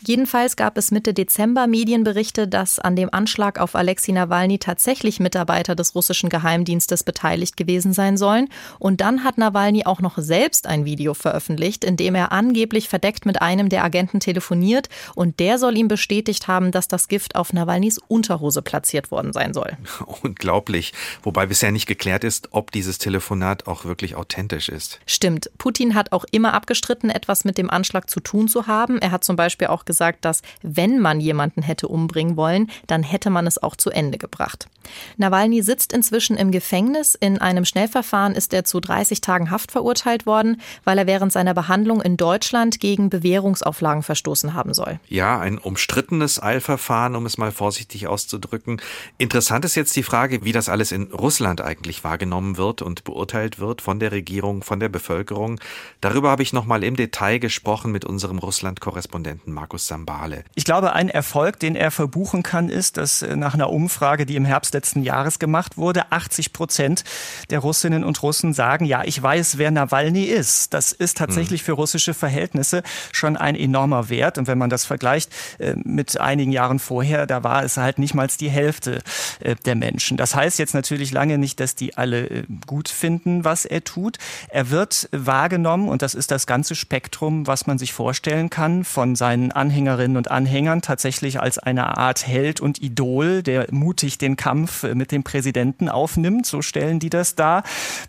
Jedenfalls 0.06 0.56
gab 0.56 0.78
es 0.78 0.90
Mitte 0.90 1.14
Dezember 1.14 1.66
Medienberichte, 1.66 2.49
dass 2.49 2.78
an 2.78 2.97
dem 2.97 3.12
Anschlag 3.12 3.59
auf 3.59 3.75
Alexei 3.75 4.12
Nawalny 4.12 4.59
tatsächlich 4.59 5.21
Mitarbeiter 5.21 5.75
des 5.75 5.95
russischen 5.95 6.28
Geheimdienstes 6.28 7.02
beteiligt 7.02 7.56
gewesen 7.56 7.92
sein 7.92 8.16
sollen. 8.16 8.49
Und 8.78 9.00
dann 9.00 9.25
hat 9.25 9.38
Nawalny 9.38 9.85
auch 9.87 10.00
noch 10.00 10.18
selbst 10.18 10.66
ein 10.66 10.85
Video 10.85 11.14
veröffentlicht, 11.14 11.85
in 11.85 11.97
dem 11.97 12.14
er 12.14 12.33
angeblich 12.33 12.88
verdeckt 12.88 13.26
mit 13.26 13.42
einem 13.42 13.68
der 13.68 13.85
Agenten 13.85 14.21
telefoniert. 14.21 14.88
Und 15.14 15.40
der 15.40 15.59
soll 15.59 15.76
ihm 15.76 15.88
bestätigt 15.88 16.49
haben, 16.49 16.71
dass 16.71 16.88
das 16.88 17.09
Gift 17.09 17.37
auf 17.37 17.52
Nawalnys 17.52 17.99
Unterhose 18.09 18.62
platziert 18.62 19.11
worden 19.11 19.33
sein 19.33 19.54
soll. 19.54 19.76
Unglaublich. 20.23 20.92
Wobei 21.23 21.47
bisher 21.47 21.73
nicht 21.73 21.87
geklärt 21.87 22.25
ist, 22.25 22.49
ob 22.52 22.71
dieses 22.71 22.99
Telefonat 22.99 23.66
auch 23.66 23.85
wirklich 23.85 24.14
authentisch 24.14 24.68
ist. 24.68 25.00
Stimmt. 25.06 25.50
Putin 25.59 25.95
hat 25.95 26.12
auch 26.12 26.25
immer 26.30 26.54
abgestritten, 26.54 27.11
etwas 27.11 27.45
mit 27.45 27.59
dem 27.59 27.71
Anschlag 27.71 28.11
zu 28.11 28.21
tun 28.21 28.49
zu 28.49 28.66
haben. 28.66 28.99
Er 28.99 29.11
hat 29.11 29.25
zum 29.25 29.37
Beispiel 29.37 29.65
Beispiel 29.66 29.76
auch 29.76 29.85
gesagt, 29.85 30.25
dass 30.25 30.42
wenn 30.62 31.00
man 31.00 31.20
jemanden 31.20 31.62
hätte 31.62 31.88
umbringen 31.88 32.37
wollen, 32.37 32.70
dann 32.87 33.02
hätte 33.02 33.30
man 33.30 33.46
es 33.46 33.62
auch 33.62 33.76
zu 33.76 33.90
Ende 33.90 34.18
gebracht. 34.18 34.68
Nawalny 35.16 35.62
sitzt 35.62 35.92
inzwischen 35.92 36.37
im 36.37 36.50
Gefängnis. 36.50 37.14
In 37.14 37.38
einem 37.38 37.64
Schnellverfahren 37.64 38.35
ist 38.35 38.52
er 38.52 38.64
zu 38.64 38.80
30 38.80 39.20
Tagen 39.20 39.50
Haft 39.50 39.73
verurteilt 39.73 40.26
worden, 40.26 40.61
weil 40.85 40.99
er 40.99 41.06
während 41.06 41.32
seiner 41.32 41.54
Behandlung 41.54 42.00
in 42.00 42.16
Deutschland 42.16 42.80
gegen 42.80 43.11
Bewährungsauflagen 43.11 44.02
verstoßen 44.02 44.54
haben 44.54 44.75
soll. 44.75 45.00
Ja, 45.08 45.40
ein 45.40 45.58
umstrittenes 45.58 46.42
Eilverfahren, 46.42 47.16
um 47.16 47.26
es 47.26 47.38
mal 47.38 47.52
vorsichtig 47.52 48.06
auszudrücken. 48.06 48.80
Interessant 49.18 49.64
ist 49.64 49.75
jetzt 49.75 49.96
die 49.96 50.02
Frage, 50.02 50.44
wie 50.44 50.52
das 50.52 50.68
alles 50.68 50.92
in 50.92 51.04
Russland 51.12 51.61
eigentlich 51.61 52.04
wahrgenommen 52.04 52.56
wird 52.56 52.82
und 52.82 53.04
beurteilt 53.04 53.58
wird 53.58 53.82
von 53.82 53.99
der 53.99 54.12
Regierung, 54.12 54.62
von 54.62 54.80
der 54.80 54.88
Bevölkerung. 54.88 55.58
Darüber 56.00 56.30
habe 56.30 56.42
ich 56.42 56.52
noch 56.52 56.66
mal 56.66 56.85
im 56.85 56.96
Detail 56.96 57.38
gesprochen 57.38 57.90
mit 57.90 58.04
unserem 58.04 58.38
Russland-Korrespondenten 58.38 59.52
Markus 59.57 59.87
Sambale. 59.87 60.45
Ich 60.55 60.67
glaube, 60.67 60.93
ein 60.93 61.09
Erfolg, 61.09 61.59
den 61.59 61.77
er 61.77 61.91
verbuchen 61.91 62.43
kann, 62.43 62.69
ist, 62.69 62.99
dass 62.99 63.23
äh, 63.23 63.37
nach 63.37 63.55
einer 63.55 63.71
Umfrage, 63.71 64.27
die 64.27 64.37
im 64.37 64.45
Herbst 64.45 64.75
letzten 64.75 65.03
Jahres 65.03 65.39
gemacht 65.39 65.79
wurde, 65.79 66.13
80 66.13 66.53
Prozent 66.53 67.05
der 67.49 67.61
Russinnen 67.61 68.05
und 68.05 68.23
Russen 68.23 68.53
sagen, 68.53 68.85
ja, 68.85 69.03
ich 69.05 69.21
weiß, 69.21 69.57
wer 69.57 69.71
Nawalny 69.71 70.25
ist. 70.25 70.75
Das 70.75 70.93
ist 70.93 71.17
tatsächlich 71.17 71.63
für 71.63 71.73
russische 71.73 72.13
Verhältnisse 72.13 72.83
schon 73.13 73.39
ein 73.39 73.57
enormer 73.57 74.11
Wert. 74.11 74.37
Und 74.37 74.47
wenn 74.47 74.59
man 74.59 74.69
das 74.69 74.85
vergleicht 74.85 75.33
äh, 75.59 75.75
mit 75.85 76.21
einigen 76.21 76.53
Jahren 76.53 76.79
vorher, 76.79 77.27
da 77.27 77.43
war 77.43 77.65
es 77.65 77.79
halt 77.79 77.99
nicht 77.99 78.15
mal 78.15 78.27
die 78.39 78.51
Hälfte 78.51 79.01
äh, 79.41 79.57
der 79.65 79.75
Menschen. 79.75 80.19
Das 80.19 80.35
heißt 80.35 80.59
jetzt 80.59 80.75
natürlich 80.75 81.13
lange 81.13 81.39
nicht, 81.39 81.61
dass 81.61 81.75
die 81.75 81.97
alle 81.97 82.45
gut 82.67 82.91
finden, 82.91 83.45
was 83.45 83.65
er 83.65 83.85
tut. 83.85 84.19
Er 84.49 84.71
wird 84.71 85.09
wahrgenommen 85.13 85.89
und 85.89 86.03
das 86.03 86.15
ist 86.15 86.31
das 86.31 86.47
ganze 86.47 86.75
Spektrum, 86.75 87.47
was 87.47 87.67
man 87.67 87.79
sich 87.79 87.95
vorstellen 87.95 88.51
kann, 88.51 88.85
von 88.85 89.17
seinen 89.17 89.46
Anhängerinnen 89.53 90.17
und 90.17 90.31
Anhängern 90.31 90.83
tatsächlich 90.83 91.41
als 91.41 91.59
eine 91.59 91.97
Art 91.97 92.26
Held 92.26 92.61
und 92.61 92.83
Idol, 92.83 93.43
der 93.43 93.67
mutig 93.71 94.19
den 94.19 94.37
Kampf 94.37 94.83
mit 94.83 95.12
dem 95.12 95.23
Präsidenten 95.23 95.88
aufnimmt, 95.88 96.47
so 96.47 96.62
stellen 96.62 96.99
die 96.99 97.11
das 97.11 97.35
dar, 97.35 97.62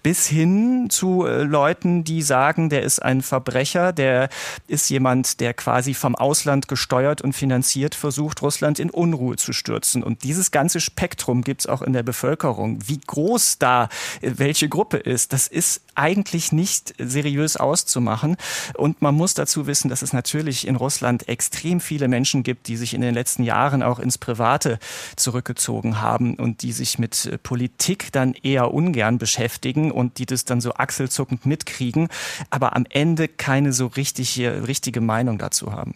bis 0.04 0.28
hin 0.28 0.88
zu 0.90 1.26
äh, 1.26 1.44
Leuten, 1.44 2.04
die 2.04 2.22
sagen, 2.22 2.70
der 2.70 2.84
ist 2.84 3.00
ein 3.00 3.22
Verbrecher, 3.22 3.94
der 3.94 4.30
ist 4.68 4.90
jemand, 4.90 5.40
der 5.40 5.54
quasi 5.54 5.94
vom 5.94 6.16
Ausland 6.16 6.68
gesteuert 6.68 7.22
und 7.22 7.34
finanziert 7.34 7.96
versucht, 7.96 8.42
Russland 8.42 8.80
in 8.80 8.90
Unruhe 8.90 9.36
zu 9.36 9.54
stürzen. 9.54 10.04
Und 10.04 10.24
dieses 10.24 10.52
ganze 10.52 10.80
Spektrum 10.80 11.44
gibt 11.44 11.62
es 11.62 11.68
auch 11.68 11.82
in 11.82 11.94
der 11.94 12.04
Bevölkerung. 12.04 12.80
Wie 12.86 13.00
groß 13.06 13.58
da 13.60 13.90
äh, 14.22 14.32
welche 14.38 14.70
Gruppe 14.70 14.98
ist, 14.98 15.34
das 15.34 15.48
ist 15.48 15.82
eigentlich 15.96 16.52
nicht 16.52 16.94
seriös 17.00 17.58
auszumachen. 17.58 18.38
Und 18.76 19.02
man 19.02 19.16
muss 19.16 19.34
dazu 19.34 19.68
wissen, 19.68 19.90
dass 19.90 20.02
es 20.02 20.14
natürlich 20.14 20.68
in 20.68 20.76
Russland 20.76 21.27
extrem 21.28 21.80
viele 21.80 22.08
Menschen 22.08 22.44
gibt, 22.44 22.68
die 22.68 22.78
sich 22.78 22.94
in 22.94 23.02
den 23.02 23.14
letzten 23.14 23.44
Jahren 23.44 23.84
auch 23.84 24.00
ins 24.00 24.18
Private 24.18 24.80
zurückgezogen 25.16 26.02
haben 26.02 26.36
und 26.36 26.62
die 26.62 26.72
sich 26.72 27.00
mit 27.00 27.26
äh, 27.26 27.38
Politik 27.38 28.12
dann 28.12 28.34
eher 28.34 28.74
ungern 28.74 29.18
beschäftigen 29.18 29.92
und 29.92 30.18
die 30.20 30.26
das 30.26 30.46
dann 30.46 30.62
so 30.62 30.74
achselzuckend 30.74 31.46
mitkriegen, 31.46 32.10
aber 32.50 32.76
am 32.76 32.86
Ende 32.90 33.28
keine 33.28 33.74
so 33.74 33.88
richtige, 33.88 34.68
richtige 34.68 35.02
Meinung 35.02 35.38
dazu 35.38 35.72
haben. 35.72 35.96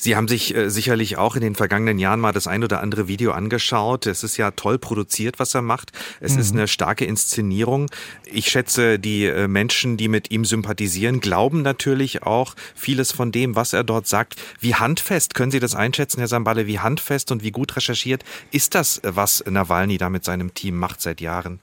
Sie 0.00 0.14
haben 0.14 0.28
sich 0.28 0.54
äh, 0.54 0.70
sicherlich 0.70 1.18
auch 1.18 1.34
in 1.34 1.42
den 1.42 1.56
vergangenen 1.56 1.98
Jahren 1.98 2.20
mal 2.20 2.32
das 2.32 2.46
ein 2.46 2.62
oder 2.62 2.80
andere 2.80 3.08
Video 3.08 3.32
angeschaut. 3.32 4.06
Es 4.06 4.22
ist 4.22 4.36
ja 4.36 4.52
toll 4.52 4.78
produziert, 4.78 5.40
was 5.40 5.54
er 5.54 5.62
macht. 5.62 5.90
Es 6.20 6.34
mhm. 6.34 6.40
ist 6.40 6.52
eine 6.52 6.68
starke 6.68 7.04
Inszenierung. 7.04 7.90
Ich 8.24 8.48
schätze, 8.48 9.00
die 9.00 9.26
äh, 9.26 9.48
Menschen, 9.48 9.96
die 9.96 10.08
mit 10.08 10.30
ihm 10.30 10.44
sympathisieren, 10.44 11.20
glauben 11.20 11.62
natürlich 11.62 12.22
auch 12.22 12.54
vieles 12.76 13.10
von 13.10 13.32
dem, 13.32 13.56
was 13.56 13.72
er 13.72 13.82
dort 13.82 14.06
sagt. 14.06 14.36
Wie 14.60 14.76
handfest, 14.76 15.34
können 15.34 15.50
Sie 15.50 15.60
das 15.60 15.74
einschätzen, 15.74 16.20
Herr 16.20 16.28
Samballe, 16.28 16.68
wie 16.68 16.78
handfest 16.78 17.32
und 17.32 17.42
wie 17.42 17.50
gut 17.50 17.74
recherchiert 17.74 18.24
ist 18.52 18.76
das, 18.76 19.00
was 19.02 19.44
Nawalny 19.46 19.98
da 19.98 20.10
mit 20.10 20.24
seinem 20.24 20.54
Team 20.54 20.76
macht 20.76 21.00
seit 21.00 21.20
Jahren? 21.20 21.58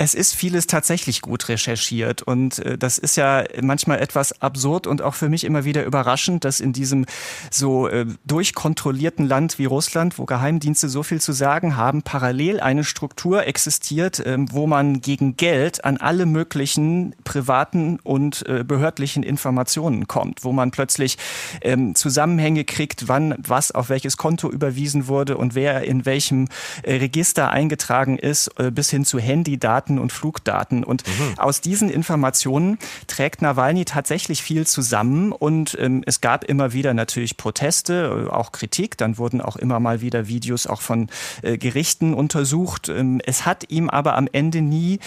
Es 0.00 0.14
ist 0.14 0.36
vieles 0.36 0.68
tatsächlich 0.68 1.22
gut 1.22 1.48
recherchiert 1.48 2.22
und 2.22 2.60
äh, 2.60 2.78
das 2.78 2.98
ist 2.98 3.16
ja 3.16 3.42
manchmal 3.60 3.98
etwas 3.98 4.40
absurd 4.40 4.86
und 4.86 5.02
auch 5.02 5.14
für 5.14 5.28
mich 5.28 5.42
immer 5.42 5.64
wieder 5.64 5.84
überraschend, 5.84 6.44
dass 6.44 6.60
in 6.60 6.72
diesem 6.72 7.04
so 7.50 7.88
äh, 7.88 8.06
durchkontrollierten 8.24 9.26
Land 9.26 9.58
wie 9.58 9.64
Russland, 9.64 10.16
wo 10.16 10.24
Geheimdienste 10.24 10.88
so 10.88 11.02
viel 11.02 11.20
zu 11.20 11.32
sagen 11.32 11.76
haben, 11.76 12.02
parallel 12.02 12.60
eine 12.60 12.84
Struktur 12.84 13.48
existiert, 13.48 14.20
äh, 14.20 14.36
wo 14.38 14.68
man 14.68 15.00
gegen 15.00 15.36
Geld 15.36 15.84
an 15.84 15.96
alle 15.96 16.26
möglichen 16.26 17.16
privaten 17.24 17.98
und 18.04 18.46
äh, 18.46 18.62
behördlichen 18.62 19.24
Informationen 19.24 20.06
kommt, 20.06 20.44
wo 20.44 20.52
man 20.52 20.70
plötzlich 20.70 21.18
ähm, 21.60 21.96
Zusammenhänge 21.96 22.62
kriegt, 22.62 23.08
wann 23.08 23.34
was 23.38 23.72
auf 23.72 23.88
welches 23.88 24.16
Konto 24.16 24.48
überwiesen 24.48 25.08
wurde 25.08 25.36
und 25.36 25.56
wer 25.56 25.82
in 25.82 26.06
welchem 26.06 26.46
Register 26.86 27.50
eingetragen 27.50 28.16
ist, 28.16 28.50
bis 28.72 28.90
hin 28.90 29.04
zu 29.04 29.18
Handydaten 29.18 29.87
Daten 29.88 29.98
und 29.98 30.12
Flugdaten. 30.12 30.84
Und 30.84 31.06
mhm. 31.06 31.38
aus 31.38 31.60
diesen 31.60 31.88
Informationen 31.88 32.78
trägt 33.06 33.42
Nawalny 33.42 33.84
tatsächlich 33.84 34.42
viel 34.42 34.66
zusammen. 34.66 35.32
Und 35.32 35.76
ähm, 35.80 36.02
es 36.06 36.20
gab 36.20 36.44
immer 36.44 36.72
wieder 36.72 36.94
natürlich 36.94 37.36
Proteste, 37.36 38.26
äh, 38.28 38.30
auch 38.30 38.52
Kritik. 38.52 38.98
Dann 38.98 39.16
wurden 39.18 39.40
auch 39.40 39.56
immer 39.56 39.80
mal 39.80 40.00
wieder 40.00 40.28
Videos 40.28 40.66
auch 40.66 40.82
von 40.82 41.08
äh, 41.42 41.56
Gerichten 41.56 42.12
untersucht. 42.14 42.88
Ähm, 42.88 43.20
es 43.24 43.46
hat 43.46 43.70
ihm 43.70 43.88
aber 43.88 44.16
am 44.16 44.28
Ende 44.30 44.60
nie 44.60 44.98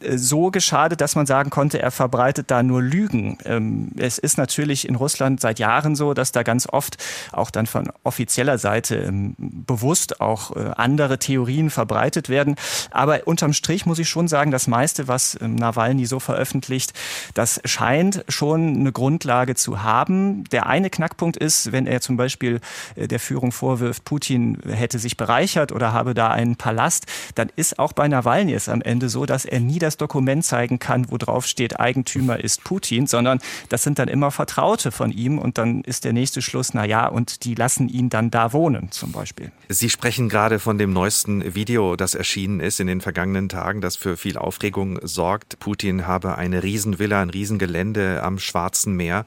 äh, 0.00 0.16
so 0.16 0.50
geschadet, 0.50 1.00
dass 1.00 1.16
man 1.16 1.26
sagen 1.26 1.50
konnte, 1.50 1.82
er 1.82 1.90
verbreitet 1.90 2.50
da 2.50 2.62
nur 2.62 2.82
Lügen. 2.82 3.38
Ähm, 3.44 3.90
es 3.96 4.18
ist 4.18 4.38
natürlich 4.38 4.88
in 4.88 4.94
Russland 4.94 5.40
seit 5.40 5.58
Jahren 5.58 5.96
so, 5.96 6.14
dass 6.14 6.32
da 6.32 6.42
ganz 6.44 6.68
oft 6.70 6.96
auch 7.32 7.50
dann 7.50 7.66
von 7.66 7.90
offizieller 8.04 8.58
Seite 8.58 8.96
ähm, 8.96 9.34
bewusst 9.38 10.20
auch 10.20 10.54
äh, 10.54 10.70
andere 10.76 11.18
Theorien 11.18 11.70
verbreitet 11.70 12.28
werden. 12.28 12.54
Aber 12.90 13.26
unterm 13.26 13.52
Strich 13.52 13.86
muss 13.86 13.98
ich 13.98 14.08
schon 14.08 14.27
sagen, 14.28 14.50
das 14.50 14.66
meiste, 14.66 15.08
was 15.08 15.38
ähm, 15.40 15.54
Nawalny 15.54 16.06
so 16.06 16.20
veröffentlicht, 16.20 16.92
das 17.34 17.60
scheint 17.64 18.24
schon 18.28 18.76
eine 18.76 18.92
Grundlage 18.92 19.54
zu 19.54 19.82
haben. 19.82 20.44
Der 20.44 20.66
eine 20.66 20.90
Knackpunkt 20.90 21.36
ist, 21.36 21.72
wenn 21.72 21.86
er 21.86 22.00
zum 22.00 22.16
Beispiel 22.16 22.60
äh, 22.94 23.08
der 23.08 23.20
Führung 23.20 23.52
vorwirft, 23.52 24.04
Putin 24.04 24.58
hätte 24.68 24.98
sich 24.98 25.16
bereichert 25.16 25.72
oder 25.72 25.92
habe 25.92 26.14
da 26.14 26.30
einen 26.30 26.56
Palast, 26.56 27.06
dann 27.34 27.50
ist 27.56 27.78
auch 27.78 27.92
bei 27.92 28.08
Nawalny 28.08 28.52
es 28.52 28.68
am 28.68 28.82
Ende 28.82 29.08
so, 29.08 29.26
dass 29.26 29.44
er 29.44 29.60
nie 29.60 29.78
das 29.78 29.96
Dokument 29.96 30.44
zeigen 30.44 30.78
kann, 30.78 31.10
wo 31.10 31.16
drauf 31.16 31.46
steht, 31.46 31.80
Eigentümer 31.80 32.42
ist 32.42 32.64
Putin, 32.64 33.06
sondern 33.06 33.38
das 33.68 33.82
sind 33.82 33.98
dann 33.98 34.08
immer 34.08 34.30
Vertraute 34.30 34.92
von 34.92 35.10
ihm 35.10 35.38
und 35.38 35.58
dann 35.58 35.82
ist 35.82 36.04
der 36.04 36.12
nächste 36.12 36.42
Schluss, 36.42 36.74
na 36.74 36.84
ja, 36.84 37.06
und 37.06 37.44
die 37.44 37.54
lassen 37.54 37.88
ihn 37.88 38.10
dann 38.10 38.30
da 38.30 38.52
wohnen 38.52 38.90
zum 38.90 39.12
Beispiel. 39.12 39.50
Sie 39.68 39.90
sprechen 39.90 40.28
gerade 40.28 40.58
von 40.58 40.78
dem 40.78 40.92
neuesten 40.92 41.54
Video, 41.54 41.96
das 41.96 42.14
erschienen 42.14 42.60
ist 42.60 42.80
in 42.80 42.86
den 42.86 43.00
vergangenen 43.00 43.48
Tagen, 43.48 43.80
das 43.80 43.96
für 43.96 44.16
viel 44.18 44.36
Aufregung 44.36 44.98
sorgt. 45.02 45.58
Putin 45.58 46.06
habe 46.06 46.36
eine 46.36 46.62
Riesenvilla, 46.62 47.22
ein 47.22 47.30
Riesengelände 47.30 48.22
am 48.22 48.38
Schwarzen 48.38 48.94
Meer. 48.94 49.24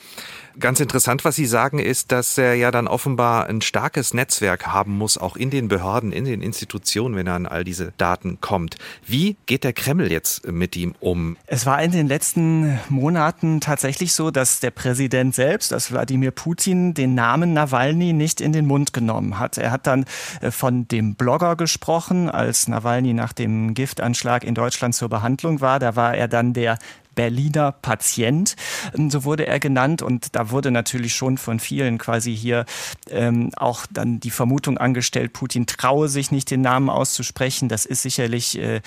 Ganz 0.60 0.80
interessant, 0.80 1.24
was 1.24 1.36
Sie 1.36 1.46
sagen, 1.46 1.80
ist, 1.80 2.12
dass 2.12 2.38
er 2.38 2.56
ja 2.56 2.72
dann 2.72 2.88
offenbar 2.88 3.48
ein 3.48 3.62
starkes 3.62 4.14
Netzwerk 4.14 4.68
haben 4.68 4.98
muss, 4.98 5.18
auch 5.18 5.38
in 5.38 5.50
den 5.50 5.68
Behörden, 5.68 6.12
in 6.12 6.26
den 6.26 6.42
Institutionen, 6.42 7.16
wenn 7.16 7.28
er 7.28 7.36
an 7.36 7.46
all 7.46 7.64
diese 7.64 7.94
Daten 7.98 8.40
kommt. 8.42 8.76
Wie 9.06 9.38
geht 9.46 9.64
der 9.64 9.74
Kreml 9.74 10.12
jetzt 10.12 10.48
mit 10.52 10.76
ihm 10.76 10.94
um? 11.00 11.38
Es 11.48 11.66
war 11.66 11.82
in 11.82 11.92
den 11.92 12.08
letzten 12.08 12.80
Monaten 12.90 13.62
tatsächlich 13.62 14.14
so, 14.14 14.30
dass 14.30 14.60
der 14.60 14.72
Präsident 14.72 15.36
selbst, 15.36 15.72
dass 15.72 15.92
Wladimir 15.92 16.32
Putin, 16.32 16.94
den 16.94 17.16
Namen 17.16 17.54
Nawalny 17.54 18.14
nicht 18.14 18.42
in 18.42 18.52
den 18.52 18.66
Mund 18.66 18.94
genommen 18.94 19.40
hat. 19.40 19.58
Er 19.58 19.72
hat 19.72 19.88
dann 19.88 20.06
äh, 20.42 20.52
von 20.52 20.88
dem 20.88 21.16
Blogger 21.16 21.56
gesprochen, 21.56 22.30
als 22.30 22.68
Nawalny 22.68 23.14
nach 23.14 23.34
dem 23.34 23.74
Giftanschlag 23.74 24.44
in 24.44 24.56
Deutschland 24.56 24.96
zur 24.96 25.10
Behandlung 25.10 25.62
war. 25.62 25.80
Da 25.80 25.96
war 25.96 26.14
er 26.16 26.28
dann 26.28 26.54
der 26.54 26.78
Berliner 27.16 27.72
Patient, 27.72 28.56
ähm, 28.98 29.10
so 29.10 29.24
wurde 29.24 29.48
er 29.48 29.60
genannt. 29.60 30.02
Und 30.02 30.36
da 30.36 30.52
wurde 30.52 30.72
natürlich 30.72 31.16
schon 31.16 31.38
von 31.38 31.60
vielen 31.60 31.98
quasi 31.98 32.36
hier 32.36 32.66
ähm, 33.10 33.52
auch 33.56 33.86
dann 33.92 34.20
die 34.20 34.32
Vermutung 34.32 34.78
angestellt, 34.78 35.34
Putin 35.34 35.66
traue 35.66 36.08
sich 36.08 36.32
nicht 36.32 36.52
den 36.52 36.62
Namen 36.62 36.90
auszusprechen. 36.90 37.70
Das 37.70 37.86
ist 37.86 38.02
sicherlich 38.02 38.58
äh, 38.58 38.82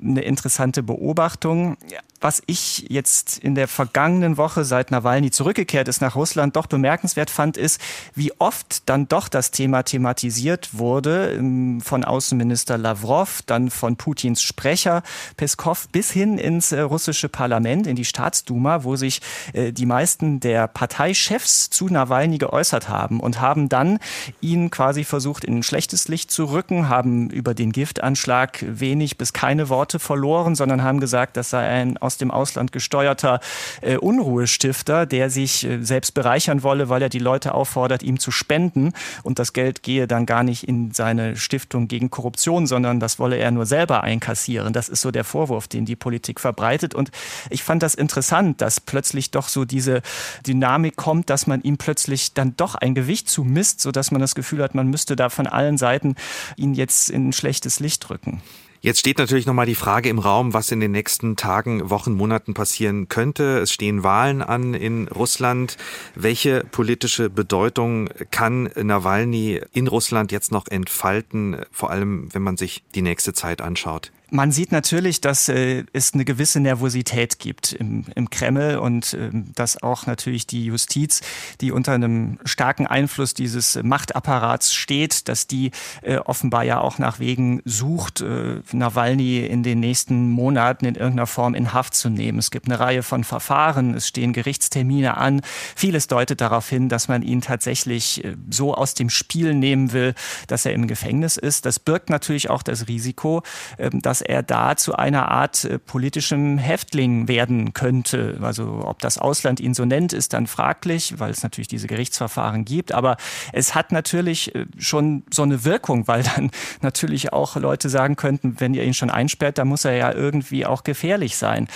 eine 0.00 0.22
interessante 0.22 0.82
Beobachtung 0.82 1.76
was 2.20 2.42
ich 2.46 2.86
jetzt 2.88 3.38
in 3.38 3.54
der 3.54 3.68
vergangenen 3.68 4.36
Woche, 4.36 4.64
seit 4.64 4.90
Nawalny 4.90 5.30
zurückgekehrt 5.30 5.88
ist 5.88 6.00
nach 6.00 6.16
Russland, 6.16 6.56
doch 6.56 6.66
bemerkenswert 6.66 7.30
fand, 7.30 7.56
ist, 7.56 7.80
wie 8.14 8.32
oft 8.38 8.88
dann 8.88 9.08
doch 9.08 9.28
das 9.28 9.50
Thema 9.50 9.82
thematisiert 9.82 10.70
wurde 10.72 11.32
ähm, 11.32 11.80
von 11.80 12.04
Außenminister 12.04 12.76
Lavrov, 12.76 13.42
dann 13.46 13.70
von 13.70 13.96
Putins 13.96 14.42
Sprecher 14.42 15.02
Peskov 15.36 15.88
bis 15.88 16.10
hin 16.10 16.38
ins 16.38 16.72
äh, 16.72 16.80
russische 16.80 17.28
Parlament, 17.28 17.86
in 17.86 17.96
die 17.96 18.04
Staatsduma, 18.04 18.84
wo 18.84 18.96
sich 18.96 19.20
äh, 19.52 19.72
die 19.72 19.86
meisten 19.86 20.40
der 20.40 20.68
Parteichefs 20.68 21.70
zu 21.70 21.86
Nawalny 21.86 22.38
geäußert 22.38 22.88
haben 22.88 23.20
und 23.20 23.40
haben 23.40 23.68
dann 23.68 23.98
ihn 24.40 24.70
quasi 24.70 25.04
versucht, 25.04 25.44
in 25.44 25.58
ein 25.58 25.62
schlechtes 25.62 26.08
Licht 26.08 26.30
zu 26.30 26.44
rücken, 26.46 26.88
haben 26.88 27.30
über 27.30 27.54
den 27.54 27.72
Giftanschlag 27.72 28.64
wenig 28.66 29.16
bis 29.16 29.32
keine 29.32 29.68
Worte 29.68 29.98
verloren, 29.98 30.54
sondern 30.54 30.82
haben 30.82 31.00
gesagt, 31.00 31.36
das 31.36 31.50
sei 31.50 31.66
ein 31.66 31.96
aus 32.10 32.16
dem 32.16 32.32
Ausland 32.32 32.72
gesteuerter 32.72 33.38
äh, 33.82 33.96
Unruhestifter, 33.96 35.06
der 35.06 35.30
sich 35.30 35.64
äh, 35.64 35.80
selbst 35.80 36.12
bereichern 36.12 36.64
wolle, 36.64 36.88
weil 36.88 37.02
er 37.02 37.08
die 37.08 37.20
Leute 37.20 37.54
auffordert, 37.54 38.02
ihm 38.02 38.18
zu 38.18 38.32
spenden. 38.32 38.94
Und 39.22 39.38
das 39.38 39.52
Geld 39.52 39.84
gehe 39.84 40.08
dann 40.08 40.26
gar 40.26 40.42
nicht 40.42 40.66
in 40.66 40.90
seine 40.90 41.36
Stiftung 41.36 41.86
gegen 41.86 42.10
Korruption, 42.10 42.66
sondern 42.66 42.98
das 42.98 43.20
wolle 43.20 43.36
er 43.36 43.52
nur 43.52 43.64
selber 43.64 44.02
einkassieren. 44.02 44.72
Das 44.72 44.88
ist 44.88 45.02
so 45.02 45.12
der 45.12 45.22
Vorwurf, 45.22 45.68
den 45.68 45.84
die 45.84 45.94
Politik 45.94 46.40
verbreitet. 46.40 46.96
Und 46.96 47.12
ich 47.48 47.62
fand 47.62 47.84
das 47.84 47.94
interessant, 47.94 48.60
dass 48.60 48.80
plötzlich 48.80 49.30
doch 49.30 49.46
so 49.46 49.64
diese 49.64 50.02
Dynamik 50.44 50.96
kommt, 50.96 51.30
dass 51.30 51.46
man 51.46 51.62
ihm 51.62 51.78
plötzlich 51.78 52.34
dann 52.34 52.56
doch 52.56 52.74
ein 52.74 52.96
Gewicht 52.96 53.28
zumisst, 53.28 53.80
sodass 53.80 54.10
man 54.10 54.20
das 54.20 54.34
Gefühl 54.34 54.64
hat, 54.64 54.74
man 54.74 54.88
müsste 54.88 55.14
da 55.14 55.28
von 55.28 55.46
allen 55.46 55.78
Seiten 55.78 56.16
ihn 56.56 56.74
jetzt 56.74 57.08
in 57.08 57.28
ein 57.28 57.32
schlechtes 57.32 57.78
Licht 57.78 58.10
rücken. 58.10 58.42
Jetzt 58.82 59.00
steht 59.00 59.18
natürlich 59.18 59.44
nochmal 59.44 59.66
die 59.66 59.74
Frage 59.74 60.08
im 60.08 60.18
Raum, 60.18 60.54
was 60.54 60.72
in 60.72 60.80
den 60.80 60.92
nächsten 60.92 61.36
Tagen, 61.36 61.90
Wochen, 61.90 62.14
Monaten 62.14 62.54
passieren 62.54 63.08
könnte. 63.08 63.58
Es 63.58 63.72
stehen 63.72 64.02
Wahlen 64.02 64.40
an 64.40 64.72
in 64.72 65.06
Russland. 65.08 65.76
Welche 66.14 66.64
politische 66.64 67.28
Bedeutung 67.28 68.08
kann 68.30 68.70
Nawalny 68.74 69.60
in 69.74 69.86
Russland 69.86 70.32
jetzt 70.32 70.50
noch 70.50 70.66
entfalten, 70.66 71.58
vor 71.70 71.90
allem 71.90 72.32
wenn 72.32 72.40
man 72.40 72.56
sich 72.56 72.82
die 72.94 73.02
nächste 73.02 73.34
Zeit 73.34 73.60
anschaut? 73.60 74.12
Man 74.32 74.52
sieht 74.52 74.70
natürlich, 74.70 75.20
dass 75.20 75.48
äh, 75.48 75.84
es 75.92 76.14
eine 76.14 76.24
gewisse 76.24 76.60
Nervosität 76.60 77.40
gibt 77.40 77.72
im, 77.72 78.04
im 78.14 78.30
Kreml 78.30 78.78
und 78.78 79.14
äh, 79.14 79.30
dass 79.32 79.82
auch 79.82 80.06
natürlich 80.06 80.46
die 80.46 80.66
Justiz, 80.66 81.20
die 81.60 81.72
unter 81.72 81.92
einem 81.92 82.38
starken 82.44 82.86
Einfluss 82.86 83.34
dieses 83.34 83.82
Machtapparats 83.82 84.72
steht, 84.72 85.28
dass 85.28 85.48
die 85.48 85.72
äh, 86.02 86.18
offenbar 86.18 86.62
ja 86.62 86.80
auch 86.80 86.98
nach 86.98 87.18
Wegen 87.18 87.60
sucht, 87.64 88.20
äh, 88.20 88.60
Nawalny 88.70 89.38
in 89.38 89.64
den 89.64 89.80
nächsten 89.80 90.30
Monaten 90.30 90.84
in 90.84 90.94
irgendeiner 90.94 91.26
Form 91.26 91.54
in 91.56 91.72
Haft 91.72 91.94
zu 91.94 92.08
nehmen. 92.08 92.38
Es 92.38 92.52
gibt 92.52 92.66
eine 92.66 92.78
Reihe 92.78 93.02
von 93.02 93.24
Verfahren, 93.24 93.94
es 93.94 94.06
stehen 94.06 94.32
Gerichtstermine 94.32 95.16
an. 95.16 95.40
Vieles 95.74 96.06
deutet 96.06 96.40
darauf 96.40 96.68
hin, 96.68 96.88
dass 96.88 97.08
man 97.08 97.22
ihn 97.22 97.40
tatsächlich 97.40 98.24
äh, 98.24 98.36
so 98.48 98.74
aus 98.74 98.94
dem 98.94 99.10
Spiel 99.10 99.54
nehmen 99.54 99.92
will, 99.92 100.14
dass 100.46 100.66
er 100.66 100.72
im 100.72 100.86
Gefängnis 100.86 101.36
ist. 101.36 101.66
Das 101.66 101.80
birgt 101.80 102.10
natürlich 102.10 102.48
auch 102.48 102.62
das 102.62 102.86
Risiko, 102.86 103.42
äh, 103.76 103.90
dass 103.92 104.19
dass 104.20 104.22
er 104.22 104.42
da 104.42 104.76
zu 104.76 104.94
einer 104.94 105.30
Art 105.30 105.64
äh, 105.64 105.78
politischem 105.78 106.58
Häftling 106.58 107.28
werden 107.28 107.72
könnte. 107.72 108.38
Also 108.42 108.82
ob 108.84 108.98
das 109.00 109.18
Ausland 109.18 109.60
ihn 109.60 109.74
so 109.74 109.84
nennt, 109.84 110.12
ist 110.12 110.32
dann 110.32 110.46
fraglich, 110.46 111.18
weil 111.18 111.30
es 111.30 111.42
natürlich 111.42 111.68
diese 111.68 111.86
Gerichtsverfahren 111.86 112.64
gibt. 112.64 112.92
Aber 112.92 113.16
es 113.52 113.74
hat 113.74 113.92
natürlich 113.92 114.54
äh, 114.54 114.66
schon 114.78 115.22
so 115.30 115.42
eine 115.42 115.64
Wirkung, 115.64 116.06
weil 116.06 116.22
dann 116.22 116.50
natürlich 116.82 117.32
auch 117.32 117.56
Leute 117.56 117.88
sagen 117.88 118.16
könnten, 118.16 118.60
wenn 118.60 118.74
ihr 118.74 118.84
ihn 118.84 118.94
schon 118.94 119.10
einsperrt, 119.10 119.58
dann 119.58 119.68
muss 119.68 119.84
er 119.84 119.94
ja 119.94 120.12
irgendwie 120.12 120.66
auch 120.66 120.84
gefährlich 120.84 121.36
sein. 121.36 121.68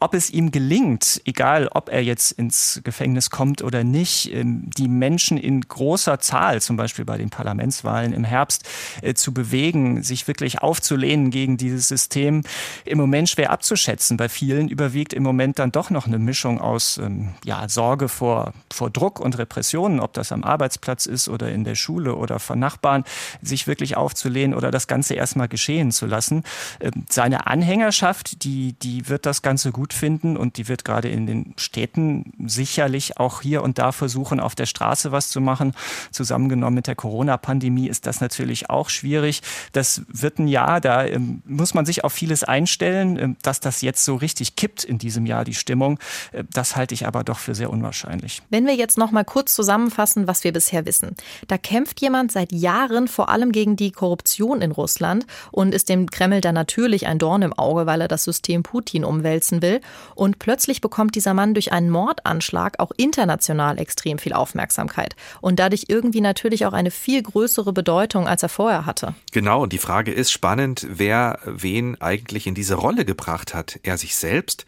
Ob 0.00 0.14
es 0.14 0.30
ihm 0.30 0.50
gelingt, 0.50 1.20
egal 1.24 1.68
ob 1.68 1.88
er 1.88 2.02
jetzt 2.02 2.32
ins 2.32 2.80
Gefängnis 2.84 3.30
kommt 3.30 3.62
oder 3.62 3.84
nicht, 3.84 4.32
ähm, 4.32 4.70
die 4.76 4.88
Menschen 4.88 5.38
in 5.38 5.60
großer 5.60 6.18
Zahl, 6.18 6.60
zum 6.60 6.76
Beispiel 6.76 7.04
bei 7.04 7.18
den 7.18 7.30
Parlamentswahlen 7.30 8.12
im 8.12 8.24
Herbst, 8.24 8.68
äh, 9.02 9.14
zu 9.14 9.32
bewegen, 9.32 10.02
sich 10.02 10.26
wirklich 10.26 10.62
aufzulehnen 10.62 11.30
gegen 11.30 11.56
dieses 11.56 11.91
System 11.92 12.42
im 12.84 12.98
Moment 12.98 13.28
schwer 13.28 13.50
abzuschätzen. 13.50 14.16
Bei 14.16 14.28
vielen 14.28 14.68
überwiegt 14.68 15.12
im 15.12 15.22
Moment 15.22 15.58
dann 15.58 15.72
doch 15.72 15.90
noch 15.90 16.06
eine 16.06 16.18
Mischung 16.18 16.60
aus 16.60 16.98
ähm, 16.98 17.34
ja, 17.44 17.68
Sorge 17.68 18.08
vor, 18.08 18.54
vor 18.72 18.90
Druck 18.90 19.20
und 19.20 19.36
Repressionen, 19.36 20.00
ob 20.00 20.14
das 20.14 20.32
am 20.32 20.42
Arbeitsplatz 20.42 21.06
ist 21.06 21.28
oder 21.28 21.50
in 21.50 21.64
der 21.64 21.74
Schule 21.74 22.16
oder 22.16 22.38
von 22.38 22.58
Nachbarn, 22.58 23.04
sich 23.42 23.66
wirklich 23.66 23.96
aufzulehnen 23.96 24.56
oder 24.56 24.70
das 24.70 24.86
Ganze 24.86 25.14
erstmal 25.14 25.48
geschehen 25.48 25.92
zu 25.92 26.06
lassen. 26.06 26.44
Ähm, 26.80 27.04
seine 27.10 27.46
Anhängerschaft, 27.46 28.44
die, 28.44 28.72
die 28.72 29.08
wird 29.08 29.26
das 29.26 29.42
Ganze 29.42 29.70
gut 29.70 29.92
finden 29.92 30.36
und 30.36 30.56
die 30.56 30.68
wird 30.68 30.84
gerade 30.84 31.08
in 31.08 31.26
den 31.26 31.54
Städten 31.58 32.32
sicherlich 32.46 33.18
auch 33.18 33.42
hier 33.42 33.62
und 33.62 33.78
da 33.78 33.92
versuchen, 33.92 34.40
auf 34.40 34.54
der 34.54 34.66
Straße 34.66 35.12
was 35.12 35.28
zu 35.28 35.40
machen. 35.40 35.74
Zusammengenommen 36.10 36.76
mit 36.76 36.86
der 36.86 36.94
Corona-Pandemie 36.94 37.88
ist 37.88 38.06
das 38.06 38.20
natürlich 38.20 38.70
auch 38.70 38.88
schwierig. 38.88 39.42
Das 39.72 40.02
wird 40.08 40.38
ein 40.38 40.48
Jahr, 40.48 40.80
da 40.80 41.04
ähm, 41.04 41.42
muss 41.44 41.74
man 41.74 41.81
sich 41.84 42.04
auf 42.04 42.12
vieles 42.12 42.44
einstellen. 42.44 43.18
Ähm, 43.18 43.36
dass 43.42 43.60
das 43.60 43.82
jetzt 43.82 44.04
so 44.04 44.16
richtig 44.16 44.56
kippt 44.56 44.84
in 44.84 44.98
diesem 44.98 45.26
Jahr, 45.26 45.44
die 45.44 45.54
Stimmung, 45.54 45.98
äh, 46.32 46.44
das 46.52 46.76
halte 46.76 46.94
ich 46.94 47.06
aber 47.06 47.24
doch 47.24 47.38
für 47.38 47.54
sehr 47.54 47.70
unwahrscheinlich. 47.70 48.42
Wenn 48.50 48.66
wir 48.66 48.74
jetzt 48.74 48.98
noch 48.98 49.10
mal 49.10 49.24
kurz 49.24 49.54
zusammenfassen, 49.54 50.26
was 50.26 50.44
wir 50.44 50.52
bisher 50.52 50.86
wissen. 50.86 51.16
Da 51.48 51.58
kämpft 51.58 52.00
jemand 52.00 52.32
seit 52.32 52.52
Jahren 52.52 53.08
vor 53.08 53.28
allem 53.28 53.52
gegen 53.52 53.76
die 53.76 53.90
Korruption 53.90 54.60
in 54.60 54.72
Russland 54.72 55.26
und 55.50 55.74
ist 55.74 55.88
dem 55.88 56.10
Kreml 56.10 56.40
da 56.40 56.52
natürlich 56.52 57.06
ein 57.06 57.18
Dorn 57.18 57.42
im 57.42 57.52
Auge, 57.52 57.86
weil 57.86 58.00
er 58.00 58.08
das 58.08 58.24
System 58.24 58.62
Putin 58.62 59.04
umwälzen 59.04 59.62
will. 59.62 59.80
Und 60.14 60.38
plötzlich 60.38 60.80
bekommt 60.80 61.14
dieser 61.14 61.34
Mann 61.34 61.54
durch 61.54 61.72
einen 61.72 61.90
Mordanschlag 61.90 62.78
auch 62.78 62.92
international 62.96 63.78
extrem 63.78 64.18
viel 64.18 64.32
Aufmerksamkeit 64.32 65.16
und 65.40 65.58
dadurch 65.58 65.86
irgendwie 65.88 66.20
natürlich 66.20 66.66
auch 66.66 66.72
eine 66.72 66.90
viel 66.90 67.22
größere 67.22 67.72
Bedeutung, 67.72 68.28
als 68.28 68.42
er 68.42 68.48
vorher 68.48 68.86
hatte. 68.86 69.14
Genau, 69.32 69.62
und 69.62 69.72
die 69.72 69.78
Frage 69.78 70.12
ist 70.12 70.30
spannend, 70.30 70.86
wer 70.88 71.38
wen 71.44 71.71
eigentlich 72.00 72.46
in 72.46 72.54
diese 72.54 72.74
Rolle 72.74 73.04
gebracht 73.04 73.54
hat. 73.54 73.80
Er 73.82 73.98
sich 73.98 74.16
selbst, 74.16 74.66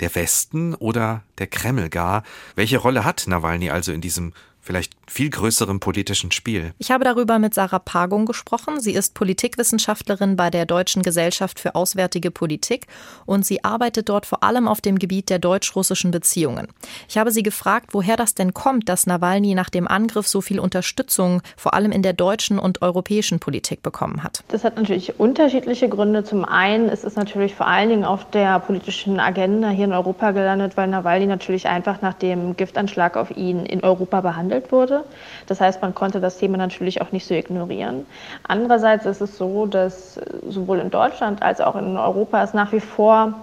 der 0.00 0.14
Westen 0.14 0.74
oder 0.74 1.22
der 1.38 1.46
Kreml 1.46 1.88
gar? 1.88 2.24
Welche 2.54 2.78
Rolle 2.78 3.04
hat 3.04 3.24
Nawalny 3.26 3.70
also 3.70 3.92
in 3.92 4.00
diesem 4.00 4.32
vielleicht 4.64 4.94
viel 5.06 5.28
größerem 5.28 5.78
politischen 5.78 6.32
Spiel. 6.32 6.72
Ich 6.78 6.90
habe 6.90 7.04
darüber 7.04 7.38
mit 7.38 7.52
Sarah 7.52 7.78
Pagung 7.78 8.24
gesprochen. 8.24 8.80
Sie 8.80 8.92
ist 8.92 9.14
Politikwissenschaftlerin 9.14 10.36
bei 10.36 10.48
der 10.50 10.64
Deutschen 10.64 11.02
Gesellschaft 11.02 11.60
für 11.60 11.74
Auswärtige 11.74 12.30
Politik 12.30 12.86
und 13.26 13.44
sie 13.44 13.62
arbeitet 13.62 14.08
dort 14.08 14.24
vor 14.24 14.42
allem 14.42 14.66
auf 14.66 14.80
dem 14.80 14.98
Gebiet 14.98 15.28
der 15.28 15.38
deutsch-russischen 15.38 16.10
Beziehungen. 16.10 16.68
Ich 17.08 17.18
habe 17.18 17.30
sie 17.30 17.42
gefragt, 17.42 17.90
woher 17.92 18.16
das 18.16 18.34
denn 18.34 18.54
kommt, 18.54 18.88
dass 18.88 19.06
Nawalny 19.06 19.54
nach 19.54 19.68
dem 19.68 19.86
Angriff 19.86 20.26
so 20.26 20.40
viel 20.40 20.58
Unterstützung 20.58 21.42
vor 21.56 21.74
allem 21.74 21.92
in 21.92 22.02
der 22.02 22.14
deutschen 22.14 22.58
und 22.58 22.80
europäischen 22.80 23.40
Politik 23.40 23.82
bekommen 23.82 24.22
hat. 24.22 24.42
Das 24.48 24.64
hat 24.64 24.76
natürlich 24.76 25.20
unterschiedliche 25.20 25.90
Gründe. 25.90 26.24
Zum 26.24 26.44
einen 26.44 26.88
ist 26.88 27.04
es 27.04 27.16
natürlich 27.16 27.54
vor 27.54 27.66
allen 27.66 27.90
Dingen 27.90 28.04
auf 28.04 28.30
der 28.30 28.58
politischen 28.60 29.20
Agenda 29.20 29.68
hier 29.68 29.84
in 29.84 29.92
Europa 29.92 30.30
gelandet, 30.30 30.78
weil 30.78 30.88
Nawalny 30.88 31.26
natürlich 31.26 31.68
einfach 31.68 32.00
nach 32.00 32.14
dem 32.14 32.56
Giftanschlag 32.56 33.18
auf 33.18 33.36
ihn 33.36 33.66
in 33.66 33.84
Europa 33.84 34.22
behandelt 34.22 34.53
wurde 34.54 34.72
wurde. 34.72 35.04
Das 35.46 35.60
heißt, 35.60 35.82
man 35.82 35.94
konnte 35.94 36.20
das 36.20 36.38
Thema 36.38 36.56
natürlich 36.56 37.02
auch 37.02 37.12
nicht 37.12 37.26
so 37.26 37.34
ignorieren. 37.34 38.06
Andererseits 38.46 39.06
ist 39.06 39.20
es 39.20 39.36
so, 39.36 39.66
dass 39.66 40.20
sowohl 40.48 40.78
in 40.78 40.90
Deutschland 40.90 41.42
als 41.42 41.60
auch 41.60 41.76
in 41.76 41.96
Europa 41.96 42.42
es 42.42 42.54
nach 42.54 42.72
wie 42.72 42.80
vor 42.80 43.34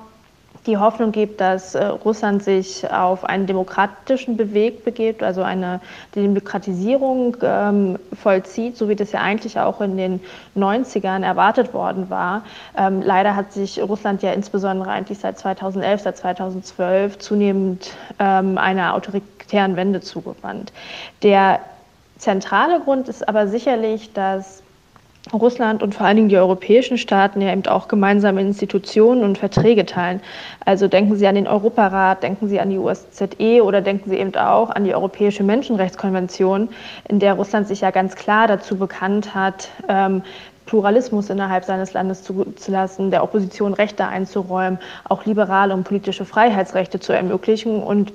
die 0.66 0.78
Hoffnung 0.78 1.12
gibt, 1.12 1.42
dass 1.42 1.74
äh, 1.76 1.86
Russland 1.86 2.44
sich 2.44 2.90
auf 2.92 3.26
einen 3.26 3.48
demokratischen 3.48 4.38
Beweg 4.38 4.86
begebt, 4.86 5.24
also 5.24 5.42
eine 5.42 5.80
Demokratisierung 6.16 7.38
ähm, 7.42 7.98
vollzieht, 8.22 8.78
so 8.78 8.88
wie 8.88 8.96
das 8.96 9.12
ja 9.12 9.22
eigentlich 9.22 9.60
auch 9.60 9.82
in 9.82 9.98
den 9.98 10.20
90ern 10.56 11.24
erwartet 11.24 11.74
worden 11.74 12.10
war. 12.10 12.44
Ähm, 12.78 13.02
leider 13.02 13.36
hat 13.36 13.54
sich 13.54 13.82
Russland 13.82 14.22
ja 14.22 14.34
insbesondere 14.34 14.92
eigentlich 14.92 15.18
seit 15.20 15.40
2011, 15.40 16.02
seit 16.02 16.18
2012 16.18 17.18
zunehmend 17.18 17.92
ähm, 18.20 18.58
einer 18.58 18.94
autoritären 18.94 19.76
Wende 19.76 20.02
zugewandt. 20.02 20.72
Der 21.24 21.60
zentrale 22.18 22.80
Grund 22.82 23.10
ist 23.10 23.28
aber 23.28 23.48
sicherlich, 23.48 24.14
dass 24.14 24.62
Russland 25.32 25.84
und 25.84 25.94
vor 25.94 26.06
allen 26.06 26.18
Dingen 26.18 26.30
die 26.30 26.38
europäischen 26.38 26.98
Staaten 26.98 27.42
ja 27.42 27.52
eben 27.52 27.66
auch 27.68 27.88
gemeinsame 27.88 28.42
Institutionen 28.42 29.24
und 29.24 29.38
Verträge 29.38 29.86
teilen. 29.86 30.20
Also 30.66 30.88
denken 30.88 31.16
Sie 31.16 31.28
an 31.28 31.36
den 31.36 31.48
Europarat, 31.48 32.24
denken 32.24 32.48
Sie 32.48 32.60
an 32.60 32.72
die 32.72 32.80
USZE 32.80 33.64
oder 33.64 33.82
denken 33.82 34.10
Sie 34.10 34.18
eben 34.18 34.36
auch 34.36 34.72
an 34.72 34.84
die 34.84 34.96
Europäische 34.96 35.44
Menschenrechtskonvention, 35.44 36.70
in 37.08 37.20
der 37.20 37.36
Russland 37.36 37.68
sich 37.68 37.82
ja 37.82 37.92
ganz 37.92 38.16
klar 38.16 38.48
dazu 38.48 38.78
bekannt 38.78 39.36
hat, 39.36 39.70
ähm, 39.88 40.24
Pluralismus 40.66 41.30
innerhalb 41.30 41.66
seines 41.66 41.94
Landes 41.94 42.24
zuzulassen, 42.24 43.12
der 43.12 43.24
Opposition 43.24 43.74
Rechte 43.74 44.08
einzuräumen, 44.08 44.80
auch 45.04 45.26
liberale 45.26 45.74
und 45.74 45.84
politische 45.84 46.24
Freiheitsrechte 46.24 47.00
zu 47.00 47.14
ermöglichen 47.14 47.84
und 47.84 48.14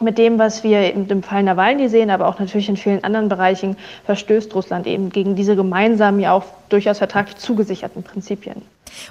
mit 0.00 0.18
dem, 0.18 0.38
was 0.38 0.62
wir 0.64 0.92
im 0.92 1.22
Fall 1.22 1.42
Nawalny 1.42 1.88
sehen, 1.88 2.10
aber 2.10 2.28
auch 2.28 2.38
natürlich 2.38 2.68
in 2.68 2.76
vielen 2.76 3.04
anderen 3.04 3.28
Bereichen, 3.28 3.76
verstößt 4.04 4.54
Russland 4.54 4.86
eben 4.86 5.10
gegen 5.10 5.36
diese 5.36 5.56
gemeinsamen, 5.56 6.20
ja 6.20 6.32
auch 6.32 6.44
durchaus 6.68 6.98
vertraglich 6.98 7.36
zugesicherten 7.36 8.02
Prinzipien. 8.02 8.62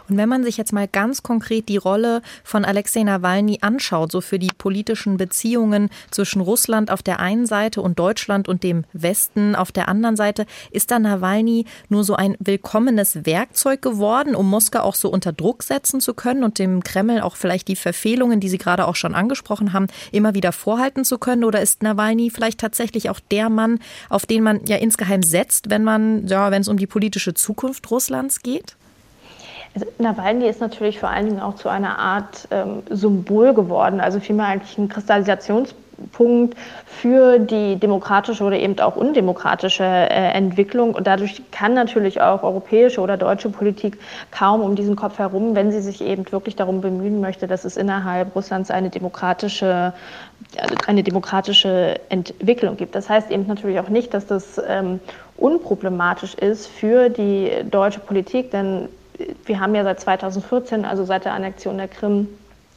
Und 0.09 0.17
wenn 0.17 0.29
man 0.29 0.43
sich 0.43 0.57
jetzt 0.57 0.73
mal 0.73 0.87
ganz 0.87 1.23
konkret 1.23 1.69
die 1.69 1.77
Rolle 1.77 2.21
von 2.43 2.65
Alexei 2.65 3.03
Nawalny 3.03 3.59
anschaut, 3.61 4.11
so 4.11 4.21
für 4.21 4.39
die 4.39 4.51
politischen 4.57 5.17
Beziehungen 5.17 5.89
zwischen 6.11 6.41
Russland 6.41 6.91
auf 6.91 7.03
der 7.03 7.19
einen 7.19 7.45
Seite 7.45 7.81
und 7.81 7.99
Deutschland 7.99 8.47
und 8.47 8.63
dem 8.63 8.85
Westen 8.93 9.55
auf 9.55 9.71
der 9.71 9.87
anderen 9.87 10.15
Seite, 10.15 10.45
ist 10.71 10.91
da 10.91 10.99
Nawalny 10.99 11.65
nur 11.89 12.03
so 12.03 12.15
ein 12.15 12.35
willkommenes 12.39 13.25
Werkzeug 13.25 13.81
geworden, 13.81 14.35
um 14.35 14.49
Moskau 14.49 14.79
auch 14.79 14.95
so 14.95 15.09
unter 15.09 15.33
Druck 15.33 15.63
setzen 15.63 16.01
zu 16.01 16.13
können 16.13 16.43
und 16.43 16.59
dem 16.59 16.83
Kreml 16.83 17.21
auch 17.21 17.35
vielleicht 17.35 17.67
die 17.67 17.75
Verfehlungen, 17.75 18.39
die 18.39 18.49
Sie 18.49 18.57
gerade 18.57 18.87
auch 18.87 18.95
schon 18.95 19.15
angesprochen 19.15 19.73
haben, 19.73 19.87
immer 20.11 20.33
wieder 20.33 20.51
vorhalten 20.51 21.05
zu 21.05 21.17
können? 21.17 21.43
Oder 21.43 21.61
ist 21.61 21.83
Nawalny 21.83 22.29
vielleicht 22.29 22.59
tatsächlich 22.59 23.09
auch 23.09 23.19
der 23.19 23.49
Mann, 23.49 23.79
auf 24.09 24.25
den 24.25 24.43
man 24.43 24.65
ja 24.65 24.77
insgeheim 24.77 25.23
setzt, 25.23 25.69
wenn 25.69 25.83
man, 25.83 26.27
ja, 26.27 26.51
wenn 26.51 26.61
es 26.61 26.67
um 26.67 26.77
die 26.77 26.87
politische 26.87 27.33
Zukunft 27.33 27.89
Russlands 27.91 28.41
geht? 28.41 28.75
Also 29.75 29.87
Nawalny 29.97 30.47
ist 30.47 30.61
natürlich 30.61 30.99
vor 30.99 31.09
allen 31.09 31.25
Dingen 31.25 31.41
auch 31.41 31.55
zu 31.55 31.67
einer 31.67 31.99
Art 31.99 32.47
ähm, 32.49 32.83
Symbol 32.89 33.53
geworden, 33.53 33.99
also 33.99 34.21
vielmehr 34.21 34.45
eigentlich 34.45 34.77
ein 34.77 34.87
Kristallisationspunkt 34.87 36.55
für 36.85 37.39
die 37.39 37.75
demokratische 37.75 38.45
oder 38.45 38.57
eben 38.57 38.79
auch 38.79 38.95
undemokratische 38.95 39.83
äh, 39.83 40.31
Entwicklung. 40.31 40.95
Und 40.95 41.07
dadurch 41.07 41.41
kann 41.51 41.73
natürlich 41.73 42.21
auch 42.21 42.43
europäische 42.43 43.01
oder 43.01 43.17
deutsche 43.17 43.49
Politik 43.49 43.97
kaum 44.31 44.61
um 44.61 44.77
diesen 44.77 44.95
Kopf 44.95 45.19
herum, 45.19 45.55
wenn 45.55 45.73
sie 45.73 45.81
sich 45.81 46.01
eben 46.01 46.31
wirklich 46.31 46.55
darum 46.55 46.79
bemühen 46.79 47.19
möchte, 47.19 47.45
dass 47.45 47.65
es 47.65 47.75
innerhalb 47.75 48.33
Russlands 48.33 48.71
eine 48.71 48.89
demokratische 48.89 49.93
also 50.57 50.75
eine 50.87 51.03
demokratische 51.03 51.99
Entwicklung 52.07 52.77
gibt. 52.77 52.95
Das 52.95 53.09
heißt 53.09 53.29
eben 53.29 53.45
natürlich 53.47 53.79
auch 53.79 53.89
nicht, 53.89 54.13
dass 54.13 54.25
das 54.25 54.61
ähm, 54.65 55.01
unproblematisch 55.35 56.33
ist 56.35 56.67
für 56.67 57.09
die 57.09 57.51
deutsche 57.69 57.99
Politik, 57.99 58.51
denn 58.51 58.87
wir 59.45 59.59
haben 59.59 59.75
ja 59.75 59.83
seit 59.83 59.99
2014, 59.99 60.85
also 60.85 61.05
seit 61.05 61.25
der 61.25 61.33
Annexion 61.33 61.77
der 61.77 61.87
Krim, 61.87 62.27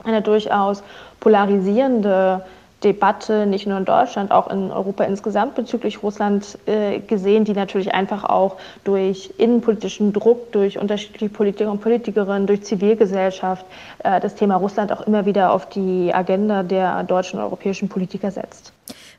eine 0.05 0.23
durchaus 0.23 0.83
polarisierende 1.21 2.43
Debatte, 2.85 3.47
nicht 3.47 3.67
nur 3.67 3.77
in 3.77 3.85
Deutschland, 3.85 4.31
auch 4.31 4.49
in 4.49 4.71
Europa 4.71 5.03
insgesamt 5.03 5.57
bezüglich 5.57 6.03
Russland 6.03 6.59
äh, 6.67 7.01
gesehen, 7.01 7.45
die 7.45 7.53
natürlich 7.53 7.93
einfach 7.93 8.23
auch 8.23 8.57
durch 8.85 9.35
innenpolitischen 9.37 10.13
Druck, 10.13 10.53
durch 10.53 10.79
unterschiedliche 10.79 11.29
Politiker 11.29 11.73
und 11.73 11.81
Politikerinnen, 11.81 12.47
durch 12.47 12.63
Zivilgesellschaft 12.63 13.67
äh, 14.05 14.21
das 14.21 14.37
Thema 14.37 14.57
Russland 14.57 14.93
auch 14.93 15.01
immer 15.01 15.27
wieder 15.27 15.53
auf 15.53 15.69
die 15.69 16.15
Agenda 16.15 16.63
der 16.63 17.03
deutschen 17.03 17.41
und 17.41 17.47
europäischen 17.47 17.89
Politiker 17.89 18.31
setzt. 18.31 18.73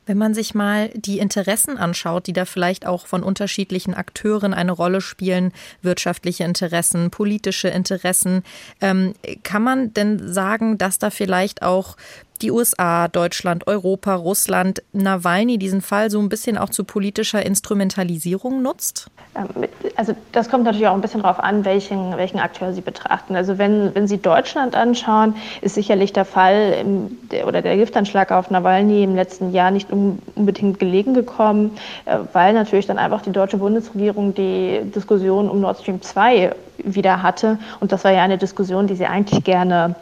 Wenn 0.09 0.17
man 0.17 0.33
sich 0.33 0.55
mal 0.55 0.89
die 0.95 1.19
Interessen 1.19 1.77
anschaut, 1.77 2.25
die 2.25 2.33
da 2.33 2.45
vielleicht 2.45 2.87
auch 2.87 3.05
von 3.05 3.21
unterschiedlichen 3.21 3.93
Akteuren 3.93 4.55
eine 4.55 4.71
Rolle 4.71 5.01
spielen, 5.01 5.53
wirtschaftliche 5.83 6.45
Interessen, 6.45 7.11
politische 7.11 7.67
Interessen, 7.67 8.41
ähm, 8.81 9.13
kann 9.43 9.61
man 9.61 9.93
denn 9.93 10.33
sagen, 10.33 10.79
dass 10.79 10.97
da 10.97 11.11
vielleicht 11.11 11.61
auch 11.61 11.95
die 12.41 12.51
USA, 12.51 13.07
Deutschland, 13.07 13.67
Europa, 13.67 14.15
Russland, 14.15 14.81
Nawalny 14.93 15.57
diesen 15.57 15.81
Fall 15.81 16.09
so 16.09 16.19
ein 16.19 16.29
bisschen 16.29 16.57
auch 16.57 16.69
zu 16.69 16.83
politischer 16.83 17.45
Instrumentalisierung 17.45 18.61
nutzt? 18.61 19.09
Ähm, 19.35 19.47
also 19.95 20.15
das 20.31 20.49
kommt 20.49 20.63
natürlich 20.63 20.87
auch 20.87 20.93
ein 20.93 21.01
bisschen 21.01 21.21
darauf 21.21 21.39
an, 21.39 21.65
welchen, 21.65 22.15
welchen 22.17 22.39
Akteur 22.39 22.73
Sie 22.73 22.81
betrachten. 22.81 23.35
Also 23.35 23.57
wenn, 23.57 23.93
wenn 23.95 24.07
Sie 24.07 24.17
Deutschland 24.17 24.75
anschauen, 24.75 25.35
ist 25.61 25.75
sicherlich 25.75 26.13
der 26.13 26.25
Fall 26.25 26.75
im, 26.79 27.17
der, 27.29 27.47
oder 27.47 27.61
der 27.61 27.77
Giftanschlag 27.77 28.31
auf 28.31 28.49
Nawalny 28.49 29.03
im 29.03 29.15
letzten 29.15 29.51
Jahr 29.51 29.71
nicht 29.71 29.89
unbedingt 29.91 30.79
gelegen 30.79 31.13
gekommen, 31.13 31.77
äh, 32.05 32.17
weil 32.33 32.53
natürlich 32.53 32.87
dann 32.87 32.97
einfach 32.97 33.21
die 33.21 33.31
deutsche 33.31 33.57
Bundesregierung 33.57 34.33
die 34.33 34.81
Diskussion 34.95 35.49
um 35.49 35.61
Nord 35.61 35.79
Stream 35.79 36.01
2 36.01 36.55
wieder 36.77 37.21
hatte. 37.21 37.59
Und 37.79 37.91
das 37.91 38.03
war 38.03 38.11
ja 38.11 38.23
eine 38.23 38.37
Diskussion, 38.37 38.87
die 38.87 38.95
sie 38.95 39.05
eigentlich 39.05 39.43
gerne 39.43 39.95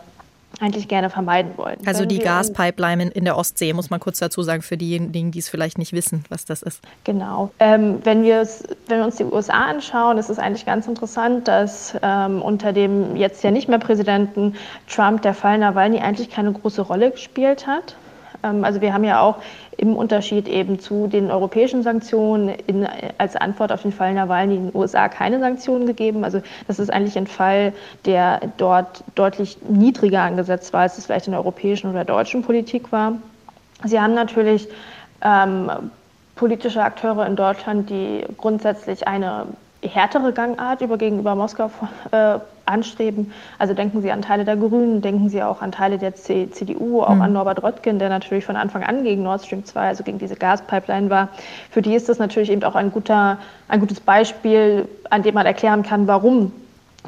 eigentlich 0.59 0.87
gerne 0.87 1.09
vermeiden 1.09 1.51
wollen. 1.57 1.77
Also 1.85 2.05
die 2.05 2.19
Gaspipeline 2.19 3.09
in 3.09 3.25
der 3.25 3.37
Ostsee, 3.37 3.73
muss 3.73 3.89
man 3.89 3.99
kurz 3.99 4.19
dazu 4.19 4.41
sagen, 4.41 4.61
für 4.61 4.77
diejenigen, 4.77 5.31
die 5.31 5.39
es 5.39 5.49
vielleicht 5.49 5.77
nicht 5.77 5.93
wissen, 5.93 6.23
was 6.29 6.45
das 6.45 6.63
ist. 6.63 6.81
Genau. 7.03 7.51
Ähm, 7.59 7.99
wenn, 8.03 8.23
wir 8.23 8.47
wenn 8.87 8.99
wir 8.99 9.05
uns 9.05 9.17
die 9.17 9.23
USA 9.23 9.65
anschauen, 9.65 10.17
ist 10.17 10.29
es 10.29 10.39
eigentlich 10.39 10.65
ganz 10.65 10.87
interessant, 10.87 11.47
dass 11.47 11.95
ähm, 12.01 12.41
unter 12.41 12.73
dem 12.73 13.15
jetzt 13.15 13.43
ja 13.43 13.51
nicht 13.51 13.69
mehr 13.69 13.79
Präsidenten 13.79 14.55
Trump 14.87 15.21
der 15.21 15.33
Fall 15.33 15.59
Nawalny 15.59 15.99
eigentlich 15.99 16.29
keine 16.29 16.51
große 16.51 16.81
Rolle 16.81 17.11
gespielt 17.11 17.67
hat. 17.67 17.95
Ähm, 18.47 18.63
also 18.63 18.81
wir 18.81 18.93
haben 18.93 19.03
ja 19.03 19.21
auch 19.21 19.37
im 19.77 19.95
Unterschied 19.95 20.47
eben 20.47 20.79
zu 20.79 21.07
den 21.07 21.31
europäischen 21.31 21.83
Sanktionen 21.83 22.49
in, 22.67 22.87
als 23.17 23.35
Antwort 23.35 23.71
auf 23.71 23.81
den 23.83 23.91
Fall 23.91 24.13
Nawalny 24.13 24.55
in 24.55 24.71
den 24.71 24.75
USA 24.75 25.07
keine 25.09 25.39
Sanktionen 25.39 25.85
gegeben. 25.85 26.23
Also 26.23 26.41
das 26.67 26.79
ist 26.79 26.91
eigentlich 26.91 27.17
ein 27.17 27.27
Fall, 27.27 27.73
der 28.05 28.41
dort 28.57 29.03
deutlich 29.15 29.57
niedriger 29.67 30.21
angesetzt 30.21 30.73
war, 30.73 30.81
als 30.81 30.97
es 30.97 31.05
vielleicht 31.05 31.27
in 31.27 31.31
der 31.31 31.41
europäischen 31.41 31.89
oder 31.89 32.05
deutschen 32.05 32.41
Politik 32.41 32.91
war. 32.91 33.13
Sie 33.83 33.99
haben 33.99 34.15
natürlich 34.15 34.67
ähm, 35.21 35.69
politische 36.35 36.83
Akteure 36.83 37.25
in 37.27 37.35
Deutschland, 37.35 37.89
die 37.89 38.25
grundsätzlich 38.37 39.07
eine 39.07 39.47
härtere 39.81 40.33
Gangart 40.33 40.81
über 40.81 40.97
gegenüber 40.97 41.35
Moskau 41.35 41.69
äh, 42.11 42.39
anstreben. 42.65 43.31
Also 43.59 43.73
denken 43.73 44.01
Sie 44.01 44.11
an 44.11 44.21
Teile 44.21 44.43
der 44.45 44.57
Grünen, 44.57 45.01
denken 45.01 45.29
Sie 45.29 45.41
auch 45.41 45.61
an 45.61 45.71
Teile 45.71 45.97
der 45.97 46.15
C 46.15 46.49
CDU, 46.49 47.01
auch 47.01 47.15
mhm. 47.15 47.21
an 47.21 47.33
Norbert 47.33 47.63
Röttgen, 47.63 47.99
der 47.99 48.09
natürlich 48.09 48.45
von 48.45 48.55
Anfang 48.55 48.83
an 48.83 49.03
gegen 49.03 49.23
Nord 49.23 49.45
Stream 49.45 49.63
2, 49.65 49.87
also 49.87 50.03
gegen 50.03 50.19
diese 50.19 50.35
Gaspipeline 50.35 51.09
war. 51.09 51.29
Für 51.71 51.81
die 51.81 51.95
ist 51.95 52.09
das 52.09 52.19
natürlich 52.19 52.51
eben 52.51 52.63
auch 52.63 52.75
ein, 52.75 52.91
guter, 52.91 53.37
ein 53.67 53.79
gutes 53.79 53.99
Beispiel, 53.99 54.87
an 55.09 55.23
dem 55.23 55.35
man 55.35 55.45
erklären 55.45 55.83
kann, 55.83 56.07
warum 56.07 56.51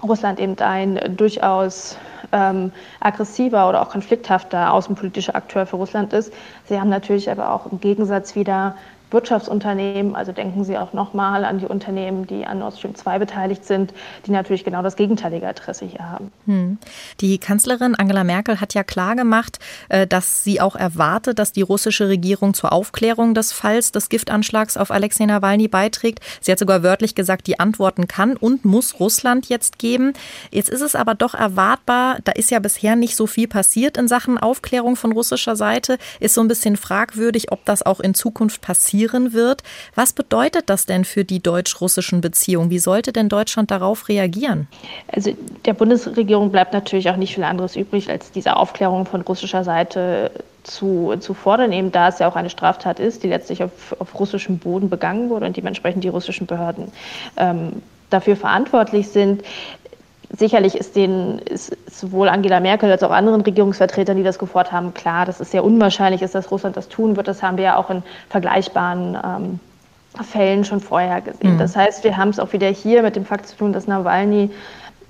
Russland 0.04 0.40
eben 0.40 0.58
ein 0.60 1.00
durchaus 1.18 1.98
ähm, 2.32 2.72
aggressiver 3.00 3.68
oder 3.68 3.82
auch 3.82 3.90
konflikthafter 3.90 4.72
außenpolitischer 4.72 5.36
Akteur 5.36 5.66
für 5.66 5.76
Russland 5.76 6.14
ist. 6.14 6.34
Sie 6.66 6.80
haben 6.80 6.90
natürlich 6.90 7.30
aber 7.30 7.52
auch 7.52 7.72
im 7.72 7.80
Gegensatz 7.80 8.36
wieder 8.36 8.76
Wirtschaftsunternehmen, 9.12 10.16
also 10.16 10.32
denken 10.32 10.64
Sie 10.64 10.78
auch 10.78 10.94
nochmal 10.94 11.44
an 11.44 11.60
die 11.60 11.66
Unternehmen, 11.66 12.28
die 12.28 12.46
an 12.46 12.60
Nord 12.60 12.78
Stream 12.78 12.94
2 12.94 13.20
beteiligt 13.20 13.66
sind, 13.66 13.94
die 14.26 14.32
natürlich 14.32 14.64
genau 14.64 14.84
das 14.84 14.96
gegenteilige 14.96 15.48
Interesse 15.48 15.86
hier 15.86 16.08
haben. 16.08 16.32
Hm. 16.46 16.78
Die 17.20 17.40
Kanzlerin 17.40 17.96
Angela 17.96 18.24
Merkel 18.24 18.62
hat 18.62 18.74
ja 18.74 18.84
klargemacht, 18.84 19.60
äh, 19.90 20.06
dass 20.06 20.44
sie 20.44 20.62
auch 20.62 20.76
erwartet, 20.76 21.40
dass 21.40 21.52
die 21.52 21.62
russische 21.62 22.08
Regierung 22.08 22.54
zur 22.54 22.72
Aufklärung 22.72 23.34
des 23.34 23.52
Falls 23.52 23.92
des 23.92 24.10
Giftanschlags 24.10 24.78
auf 24.78 24.92
Alexei 24.92 25.26
Nawalny 25.26 25.68
beiträgt. 25.68 26.20
Sie 26.42 26.52
hat 26.52 26.60
sogar 26.60 26.84
wörtlich 26.84 27.16
gesagt, 27.16 27.48
die 27.48 27.60
Antworten 27.60 28.08
kann 28.08 28.38
und 28.38 28.64
muss 28.64 29.00
Russland 29.00 29.50
jetzt 29.50 29.80
geben. 29.80 30.14
Jetzt 30.52 30.70
ist 30.70 30.82
es 30.82 30.96
aber 30.96 31.16
doch 31.16 31.34
erwartbar, 31.34 32.20
da 32.24 32.34
ist 32.34 32.52
ja 32.52 32.60
bisher 32.60 32.96
nicht 32.96 33.16
so 33.16 33.26
viel 33.26 33.48
passiert 33.48 33.98
in 33.98 34.08
Sachen 34.08 34.38
Aufklärung 34.38 34.96
von 34.96 35.12
russischer 35.12 35.56
Seite, 35.56 35.98
ist 36.20 36.36
so 36.36 36.42
ein 36.42 36.48
bisschen 36.48 36.78
fragwürdig, 36.78 37.52
ob 37.52 37.66
das 37.66 37.84
auch 37.84 38.00
in 38.00 38.14
Zukunft 38.14 38.62
passiert 38.62 38.99
passieren 39.00 39.34
wird. 39.34 39.64
Was 39.96 40.14
bedeutet 40.14 40.70
das 40.70 40.86
denn 40.86 41.06
für 41.06 41.24
die 41.24 41.42
deutsch-russischen 41.42 42.22
Beziehungen? 42.22 42.70
Wie 42.70 42.80
sollte 42.80 43.14
denn 43.14 43.30
Deutschland 43.30 43.72
darauf 43.72 44.10
reagieren? 44.10 44.68
Also 45.08 45.32
der 45.66 45.74
Bundesregierung 45.74 46.52
bleibt 46.52 46.74
natürlich 46.74 47.10
auch 47.10 47.16
nicht 47.16 47.36
viel 47.36 47.44
anderes 47.44 47.76
übrig, 47.76 48.10
als 48.10 48.32
diese 48.32 48.56
Aufklärung 48.56 49.06
von 49.06 49.22
russischer 49.22 49.64
Seite 49.64 50.32
zu, 50.64 51.16
zu 51.20 51.34
fordern, 51.34 51.72
eben 51.72 51.92
da 51.92 52.10
es 52.10 52.20
ja 52.20 52.28
auch 52.28 52.36
eine 52.36 52.50
Straftat 52.50 53.00
ist, 53.00 53.24
die 53.24 53.30
letztlich 53.30 53.64
auf, 53.64 53.96
auf 54.00 54.20
russischem 54.20 54.58
Boden 54.60 54.90
begangen 54.90 55.30
wurde 55.30 55.46
und 55.46 55.56
dementsprechend 55.56 56.04
die 56.04 56.10
russischen 56.10 56.48
Behörden 56.48 56.92
ähm, 57.38 57.82
dafür 58.10 58.36
verantwortlich 58.36 59.08
sind. 59.10 59.44
Sicherlich 60.38 60.76
ist, 60.76 60.96
den, 60.96 61.40
ist 61.40 61.76
sowohl 61.90 62.30
Angela 62.30 62.60
Merkel 62.60 62.92
als 62.92 63.02
auch 63.02 63.10
anderen 63.10 63.42
Regierungsvertretern, 63.42 64.16
die 64.16 64.24
das 64.24 64.38
gefordert 64.38 64.72
haben, 64.72 64.94
klar, 64.94 65.26
dass 65.26 65.40
es 65.40 65.50
sehr 65.50 65.64
unwahrscheinlich 65.64 66.22
ist, 66.22 66.36
dass 66.36 66.52
Russland 66.52 66.78
das 66.78 66.88
tun 66.88 67.16
wird. 67.16 67.28
Das 67.28 67.42
haben 67.42 67.58
wir 67.58 67.64
ja 67.64 67.78
auch 67.78 67.90
in 67.90 68.04
vergleichbaren 68.30 69.18
ähm, 69.24 69.60
Fällen 70.24 70.66
schon 70.66 70.82
vorher 70.82 71.22
gesehen. 71.22 71.56
Mhm. 71.56 71.58
Das 71.58 71.76
heißt, 71.76 72.04
wir 72.04 72.16
haben 72.16 72.30
es 72.30 72.40
auch 72.40 72.54
wieder 72.54 72.68
hier 72.68 73.02
mit 73.02 73.16
dem 73.16 73.26
Fakt 73.26 73.48
zu 73.48 73.58
tun, 73.58 73.74
dass 73.74 73.88
Nawalny 73.88 74.52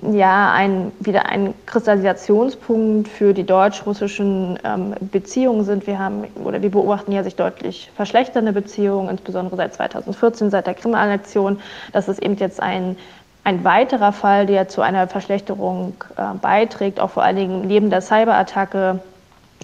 ja 0.01 0.53
ein, 0.53 0.91
wieder 0.99 1.25
ein 1.25 1.53
Kristallisationspunkt 1.65 3.07
für 3.07 3.33
die 3.33 3.43
deutsch-russischen 3.43 4.57
ähm, 4.63 4.95
Beziehungen 5.11 5.65
sind. 5.65 5.87
Wir 5.87 5.99
haben 5.99 6.25
oder 6.43 6.61
wir 6.61 6.71
beobachten 6.71 7.11
ja 7.11 7.23
sich 7.23 7.35
deutlich 7.35 7.91
verschlechternde 7.95 8.53
Beziehungen, 8.53 9.09
insbesondere 9.09 9.57
seit 9.57 9.73
2014, 9.73 10.49
seit 10.49 10.67
der 10.67 10.73
Krim-Annexion. 10.73 11.59
Das 11.91 12.07
ist 12.07 12.21
eben 12.23 12.35
jetzt 12.37 12.61
ein 12.61 12.95
ein 13.49 13.63
weiterer 13.63 14.11
Fall, 14.11 14.45
der 14.45 14.67
zu 14.67 14.81
einer 14.81 15.07
Verschlechterung 15.07 15.93
äh, 16.15 16.35
beiträgt, 16.39 16.99
auch 16.99 17.09
vor 17.09 17.23
allen 17.23 17.35
Dingen 17.35 17.67
neben 17.67 17.89
der 17.89 18.01
Cyberattacke 18.01 18.99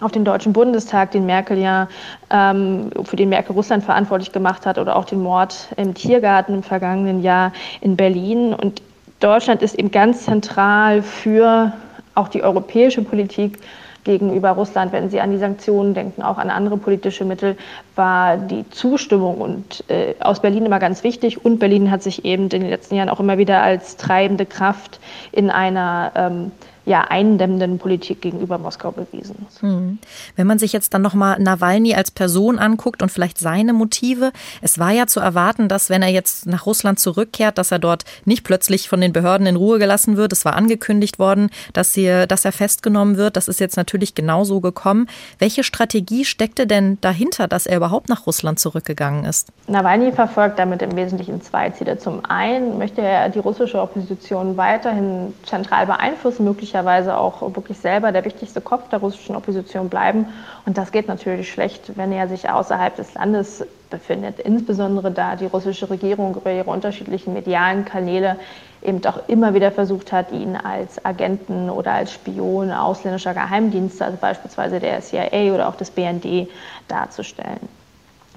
auf 0.01 0.11
den 0.11 0.25
Deutschen 0.25 0.53
Bundestag, 0.53 1.11
den 1.11 1.27
Merkel 1.27 1.59
ja, 1.59 1.87
ähm, 2.31 2.89
für 3.03 3.15
den 3.15 3.29
Merkel 3.29 3.53
Russland 3.55 3.83
verantwortlich 3.83 4.31
gemacht 4.31 4.65
hat, 4.65 4.79
oder 4.79 4.95
auch 4.95 5.05
den 5.05 5.21
Mord 5.21 5.67
im 5.77 5.93
Tiergarten 5.93 6.55
im 6.55 6.63
vergangenen 6.63 7.21
Jahr 7.21 7.53
in 7.79 7.95
Berlin. 7.95 8.55
Und 8.55 8.81
Deutschland 9.19 9.61
ist 9.61 9.75
eben 9.75 9.91
ganz 9.91 10.25
zentral 10.25 11.03
für 11.03 11.71
auch 12.15 12.27
die 12.27 12.41
europäische 12.41 13.03
Politik 13.03 13.59
gegenüber 14.05 14.51
Russland, 14.51 14.93
wenn 14.93 15.09
Sie 15.09 15.19
an 15.19 15.31
die 15.31 15.37
Sanktionen 15.37 15.93
denken, 15.93 16.21
auch 16.21 16.37
an 16.37 16.49
andere 16.49 16.77
politische 16.77 17.25
Mittel, 17.25 17.57
war 17.95 18.37
die 18.37 18.69
Zustimmung 18.69 19.41
und 19.41 19.83
äh, 19.89 20.15
aus 20.21 20.41
Berlin 20.41 20.65
immer 20.65 20.79
ganz 20.79 21.03
wichtig. 21.03 21.43
Und 21.43 21.59
Berlin 21.59 21.91
hat 21.91 22.01
sich 22.01 22.23
eben 22.23 22.43
in 22.43 22.49
den 22.49 22.69
letzten 22.69 22.95
Jahren 22.95 23.09
auch 23.09 23.19
immer 23.19 23.37
wieder 23.37 23.61
als 23.61 23.97
treibende 23.97 24.45
Kraft 24.45 25.01
in 25.33 25.49
einer 25.49 26.13
ähm, 26.15 26.51
ja, 26.85 27.01
eindämmenden 27.01 27.79
Politik 27.79 28.21
gegenüber 28.21 28.57
Moskau 28.57 28.91
bewiesen. 28.91 29.47
Hm. 29.59 29.97
Wenn 30.35 30.47
man 30.47 30.59
sich 30.59 30.71
jetzt 30.71 30.93
dann 30.93 31.01
nochmal 31.01 31.39
Nawalny 31.39 31.95
als 31.95 32.11
Person 32.11 32.59
anguckt 32.59 33.01
und 33.01 33.11
vielleicht 33.11 33.39
seine 33.39 33.73
Motive, 33.73 34.31
es 34.61 34.77
war 34.77 34.91
ja 34.91 35.07
zu 35.07 35.19
erwarten, 35.19 35.67
dass 35.67 35.89
wenn 35.89 36.03
er 36.03 36.09
jetzt 36.09 36.45
nach 36.45 36.67
Russland 36.67 36.99
zurückkehrt, 36.99 37.57
dass 37.57 37.71
er 37.71 37.79
dort 37.79 38.05
nicht 38.25 38.43
plötzlich 38.43 38.87
von 38.87 39.01
den 39.01 39.13
Behörden 39.13 39.47
in 39.47 39.55
Ruhe 39.55 39.79
gelassen 39.79 40.15
wird. 40.15 40.31
Es 40.31 40.45
war 40.45 40.55
angekündigt 40.55 41.17
worden, 41.17 41.49
dass, 41.73 41.93
hier, 41.93 42.27
dass 42.27 42.45
er 42.45 42.51
festgenommen 42.51 43.17
wird. 43.17 43.35
Das 43.35 43.47
ist 43.47 43.59
jetzt 43.59 43.77
natürlich 43.77 44.13
genauso 44.13 44.61
gekommen. 44.61 45.07
Welche 45.39 45.63
Strategie 45.63 46.23
steckte 46.23 46.67
denn 46.67 46.99
dahinter, 47.01 47.47
dass 47.47 47.65
er 47.65 47.77
überhaupt 47.77 48.09
nach 48.09 48.27
Russland 48.27 48.59
zurückgegangen 48.59 49.25
ist? 49.25 49.51
Nawalny 49.67 50.11
verfolgt 50.11 50.59
damit 50.59 50.83
im 50.83 50.95
Wesentlichen 50.95 51.41
zwei 51.41 51.71
Ziele. 51.71 51.97
Zum 51.97 52.23
einen 52.25 52.77
möchte 52.77 53.01
er 53.01 53.29
die 53.29 53.39
russische 53.39 53.81
Opposition 53.81 54.55
weiterhin 54.55 55.33
zentral 55.45 55.87
beeinflussen, 55.87 56.45
möglicherweise 56.45 56.74
möglicherweise 56.75 57.17
auch 57.17 57.41
wirklich 57.55 57.77
selber 57.77 58.11
der 58.11 58.25
wichtigste 58.25 58.59
Kopf 58.59 58.89
der 58.89 58.99
russischen 58.99 59.35
Opposition 59.35 59.88
bleiben. 59.88 60.27
Und 60.65 60.77
das 60.77 60.91
geht 60.91 61.07
natürlich 61.07 61.49
schlecht, 61.49 61.95
wenn 61.95 62.11
er 62.11 62.27
sich 62.27 62.49
außerhalb 62.49 62.93
des 62.97 63.13
Landes 63.13 63.65
befindet. 63.89 64.39
Insbesondere 64.41 65.09
da 65.11 65.38
die 65.38 65.45
russische 65.45 65.89
Regierung 65.89 66.35
über 66.35 66.51
ihre 66.51 66.69
unterschiedlichen 66.69 67.33
medialen 67.33 67.85
Kanäle 67.85 68.35
eben 68.81 68.99
doch 68.99 69.29
immer 69.29 69.53
wieder 69.53 69.71
versucht 69.71 70.11
hat, 70.11 70.33
ihn 70.33 70.57
als 70.57 71.03
Agenten 71.05 71.69
oder 71.69 71.93
als 71.93 72.11
Spion 72.11 72.71
ausländischer 72.71 73.33
Geheimdienste, 73.33 74.03
also 74.03 74.17
beispielsweise 74.19 74.81
der 74.81 74.99
CIA 74.99 75.53
oder 75.53 75.69
auch 75.69 75.75
des 75.75 75.91
BND, 75.91 76.49
darzustellen. 76.89 77.84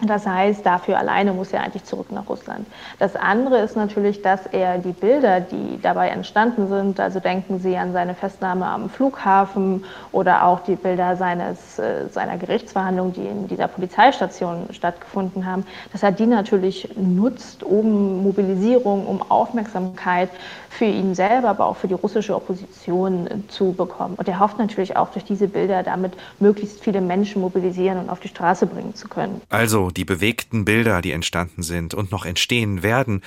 Das 0.02 0.26
heißt, 0.26 0.64
dafür 0.64 0.98
alleine 0.98 1.32
muss 1.32 1.52
er 1.52 1.62
eigentlich 1.62 1.84
zurück 1.84 2.12
nach 2.12 2.28
Russland. 2.28 2.66
Das 3.00 3.16
andere 3.16 3.58
ist 3.58 3.74
natürlich, 3.74 4.22
dass 4.22 4.46
er 4.46 4.78
die 4.78 4.92
Bilder, 4.92 5.40
die 5.40 5.80
dabei 5.82 6.08
entstanden 6.10 6.68
sind, 6.68 7.00
also 7.00 7.18
denken 7.18 7.58
Sie 7.58 7.76
an 7.76 7.92
seine 7.92 8.14
Festnahme 8.14 8.66
am 8.66 8.90
Flughafen 8.90 9.84
oder 10.12 10.44
auch 10.44 10.60
die 10.60 10.76
Bilder 10.76 11.16
seines, 11.16 11.80
äh, 11.80 12.08
seiner 12.10 12.36
Gerichtsverhandlung, 12.36 13.12
die 13.12 13.26
in 13.26 13.48
dieser 13.48 13.66
Polizeistation 13.66 14.68
stattgefunden 14.70 15.44
haben, 15.44 15.66
dass 15.92 16.04
er 16.04 16.12
die 16.12 16.26
natürlich 16.26 16.88
nutzt, 16.96 17.64
um 17.64 18.22
Mobilisierung, 18.22 19.04
um 19.04 19.28
Aufmerksamkeit 19.28 20.30
für 20.70 20.84
ihn 20.84 21.14
selber, 21.14 21.48
aber 21.50 21.66
auch 21.66 21.76
für 21.76 21.88
die 21.88 21.94
russische 21.94 22.34
Opposition 22.34 23.44
zu 23.48 23.72
bekommen. 23.72 24.14
Und 24.16 24.28
er 24.28 24.38
hofft 24.38 24.58
natürlich 24.58 24.96
auch 24.96 25.10
durch 25.10 25.24
diese 25.24 25.48
Bilder 25.48 25.82
damit 25.82 26.12
möglichst 26.38 26.80
viele 26.80 27.00
Menschen 27.00 27.40
mobilisieren 27.40 27.98
und 27.98 28.10
auf 28.10 28.20
die 28.20 28.28
Straße 28.28 28.66
bringen 28.66 28.94
zu 28.94 29.08
können. 29.08 29.40
Also 29.48 29.90
die 29.90 30.04
bewegten 30.04 30.64
Bilder, 30.64 31.02
die 31.02 31.12
entstanden 31.12 31.62
sind 31.62 31.94
und 31.94 32.12
noch 32.12 32.24
entstehen 32.24 32.82
werden, 32.82 33.22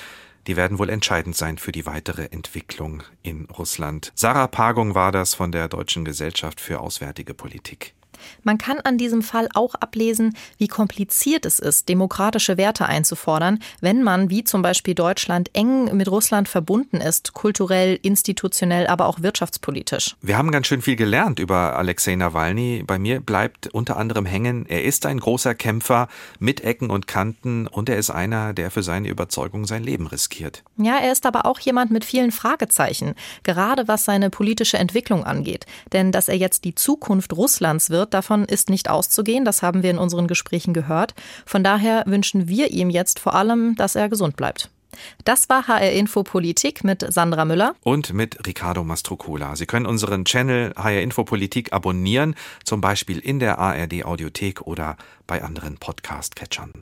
die 0.48 0.58
werden 0.58 0.80
wohl 0.80 0.90
entscheidend 0.90 1.36
sein 1.36 1.58
für 1.58 1.72
die 1.72 1.86
weitere 1.86 2.26
Entwicklung 2.26 3.04
in 3.22 3.46
Russland. 3.58 4.12
Sarah 4.16 4.48
Pagung 4.48 4.96
war 4.96 5.12
das 5.12 5.36
von 5.36 5.52
der 5.52 5.68
Deutschen 5.68 6.04
Gesellschaft 6.04 6.60
für 6.60 6.80
Auswärtige 6.80 7.34
Politik. 7.34 7.94
Man 8.44 8.58
kann 8.58 8.80
an 8.80 8.98
diesem 8.98 9.22
Fall 9.22 9.48
auch 9.54 9.76
ablesen, 9.76 10.36
wie 10.58 10.68
kompliziert 10.68 11.46
es 11.46 11.60
ist, 11.60 11.90
demokratische 11.90 12.58
Werte 12.58 12.86
einzufordern, 12.86 13.60
wenn 13.80 14.04
man, 14.04 14.30
wie 14.30 14.44
zum 14.44 14.62
Beispiel 14.62 14.96
Deutschland, 14.96 15.50
eng 15.54 15.96
mit 15.96 16.10
Russland 16.10 16.48
verbunden 16.48 16.98
ist, 16.98 17.34
kulturell, 17.34 18.00
institutionell, 18.02 18.88
aber 18.88 19.06
auch 19.08 19.22
wirtschaftspolitisch. 19.22 20.16
Wir 20.22 20.38
haben 20.38 20.52
ganz 20.52 20.68
schön 20.68 20.82
viel 20.82 20.96
gelernt 20.96 21.40
über 21.40 21.76
Alexei 21.78 22.16
Nawalny. 22.16 22.84
Bei 22.86 23.00
mir 23.00 23.20
bleibt 23.20 23.68
unter 23.68 23.98
anderem 23.98 24.26
hängen, 24.26 24.66
er 24.68 24.84
ist 24.84 25.06
ein 25.06 25.20
großer 25.20 25.56
Kämpfer 25.56 26.08
mit 26.40 26.62
Ecken 26.62 26.90
und 26.90 27.08
Kanten 27.08 27.68
und 27.68 27.90
er 27.90 27.98
ist 27.98 28.10
einer, 28.10 28.54
der 28.54 28.72
für 28.72 28.84
seine 28.84 29.08
Überzeugung 29.08 29.66
sein 29.66 29.84
Leben 29.84 30.08
riskiert. 30.08 30.64
Ja, 30.78 30.98
er 30.98 31.12
ist 31.12 31.26
aber 31.26 31.46
auch 31.46 31.60
jemand 31.60 31.92
mit 31.92 32.06
vielen 32.06 32.32
Fragezeichen, 32.32 33.16
gerade 33.44 33.88
was 33.88 34.06
seine 34.06 34.30
politische 34.30 34.78
Entwicklung 34.78 35.24
angeht. 35.24 35.66
Denn 35.94 36.12
dass 36.12 36.28
er 36.28 36.38
jetzt 36.38 36.64
die 36.64 36.76
Zukunft 36.76 37.34
Russlands 37.34 37.90
wird, 37.90 38.11
davon 38.14 38.46
ist 38.46 38.70
nicht 38.70 38.90
auszugehen. 38.90 39.46
Das 39.46 39.62
haben 39.62 39.84
wir 39.84 39.92
in 39.92 39.98
unseren 39.98 40.28
Gesprächen 40.28 40.74
gehört. 40.74 41.14
Von 41.46 41.64
daher 41.64 42.04
wünschen 42.06 42.48
wir 42.48 42.72
ihm 42.72 42.90
jetzt 42.90 43.20
vor 43.20 43.34
allem, 43.34 43.76
dass 43.76 43.96
er 43.96 44.10
gesund 44.10 44.36
bleibt. 44.36 44.70
Das 45.24 45.50
war 45.50 45.68
HR 45.68 45.92
Info 45.92 46.24
Politik 46.24 46.84
mit 46.84 47.06
Sandra 47.12 47.46
Müller 47.46 47.76
und 47.82 48.14
mit 48.14 48.46
Ricardo 48.46 48.84
Mastrocola. 48.84 49.56
Sie 49.56 49.66
können 49.66 49.86
unseren 49.86 50.26
Channel 50.26 50.74
HR 50.76 51.02
Info 51.02 51.24
Politik 51.24 51.74
abonnieren, 51.74 52.36
zum 52.64 52.82
Beispiel 52.82 53.20
in 53.20 53.40
der 53.40 53.60
ARD 53.60 54.06
Audiothek 54.06 54.62
oder 54.62 54.98
bei 55.28 55.44
anderen 55.44 55.78
Podcast-Catchern. 55.78 56.74